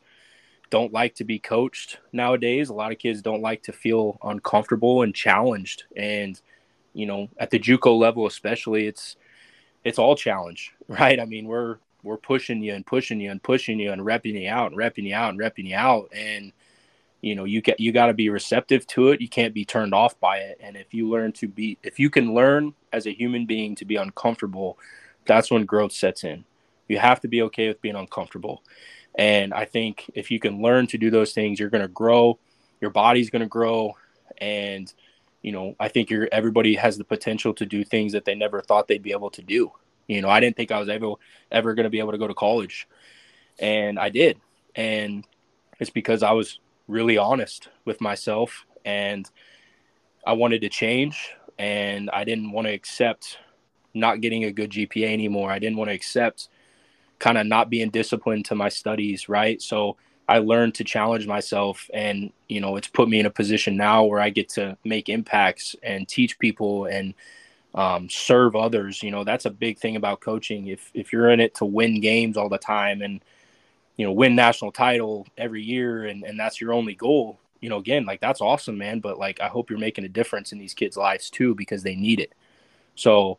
[0.69, 2.69] don't like to be coached nowadays.
[2.69, 5.83] A lot of kids don't like to feel uncomfortable and challenged.
[5.95, 6.39] And
[6.93, 9.17] you know, at the JUCO level, especially, it's
[9.83, 11.19] it's all challenge, right?
[11.19, 14.49] I mean, we're we're pushing you and pushing you and pushing you and repping you
[14.49, 16.09] out and repping you out and repping you out.
[16.15, 16.51] And
[17.21, 19.93] you know you get you got to be receptive to it you can't be turned
[19.93, 23.13] off by it and if you learn to be if you can learn as a
[23.13, 24.77] human being to be uncomfortable
[25.25, 26.43] that's when growth sets in
[26.91, 28.63] you have to be okay with being uncomfortable.
[29.15, 32.39] And i think if you can learn to do those things you're going to grow
[32.79, 33.97] your body's going to grow
[34.37, 34.93] and
[35.41, 38.61] you know i think you're everybody has the potential to do things that they never
[38.61, 39.69] thought they'd be able to do.
[40.07, 41.15] You know i didn't think i was ever
[41.51, 42.87] ever going to be able to go to college
[43.59, 44.39] and i did.
[44.75, 45.27] And
[45.81, 49.29] it's because i was really honest with myself and
[50.25, 53.37] I wanted to change and I didn't want to accept
[53.93, 55.51] not getting a good GPA anymore.
[55.51, 56.49] I didn't want to accept
[57.22, 59.61] kind of not being disciplined to my studies, right?
[59.61, 59.95] So
[60.28, 64.03] I learned to challenge myself and you know, it's put me in a position now
[64.03, 67.13] where I get to make impacts and teach people and
[67.76, 69.03] um, serve others.
[69.03, 70.67] You know, that's a big thing about coaching.
[70.67, 73.22] If if you're in it to win games all the time and
[73.97, 77.78] you know, win national title every year and, and that's your only goal, you know,
[77.78, 78.99] again, like that's awesome, man.
[78.99, 81.95] But like, I hope you're making a difference in these kids' lives too, because they
[81.95, 82.34] need it.
[82.95, 83.38] So,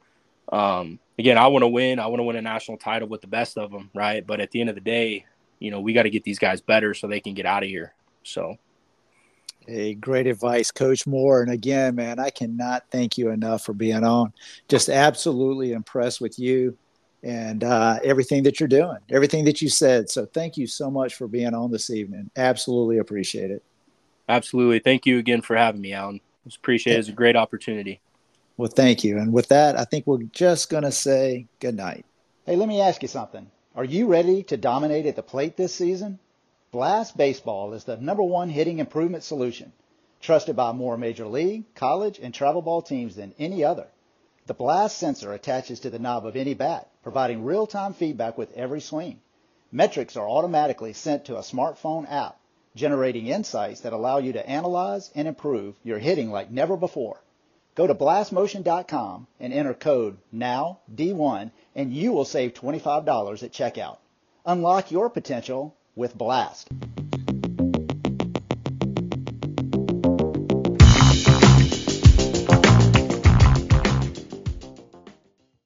[0.52, 2.00] um, again, I want to win.
[2.00, 4.26] I want to win a national title with the best of them, right?
[4.26, 5.24] But at the end of the day,
[5.60, 7.68] you know, we got to get these guys better so they can get out of
[7.68, 7.94] here.
[8.24, 8.56] So,
[9.68, 11.42] Hey, great advice, Coach Moore.
[11.42, 14.32] And again, man, I cannot thank you enough for being on.
[14.66, 16.76] Just absolutely impressed with you
[17.22, 20.10] and uh, everything that you're doing, everything that you said.
[20.10, 22.28] So thank you so much for being on this evening.
[22.36, 23.62] Absolutely appreciate it.
[24.28, 24.80] Absolutely.
[24.80, 26.20] Thank you again for having me, Alan.
[26.44, 26.98] It's appreciate it.
[26.98, 28.00] It's a great opportunity.
[28.56, 29.18] Well, thank you.
[29.18, 32.04] And with that, I think we're just going to say good night.
[32.44, 33.50] Hey, let me ask you something.
[33.74, 36.18] Are you ready to dominate at the plate this season?
[36.70, 39.72] Blast Baseball is the number one hitting improvement solution,
[40.20, 43.86] trusted by more major league, college, and travel ball teams than any other.
[44.46, 48.82] The Blast sensor attaches to the knob of any bat, providing real-time feedback with every
[48.82, 49.20] swing.
[49.70, 52.36] Metrics are automatically sent to a smartphone app,
[52.74, 57.21] generating insights that allow you to analyze and improve your hitting like never before.
[57.74, 63.98] Go to blastmotion.com and enter code NOW-D1 and you will save $25 at checkout.
[64.44, 66.68] Unlock your potential with Blast.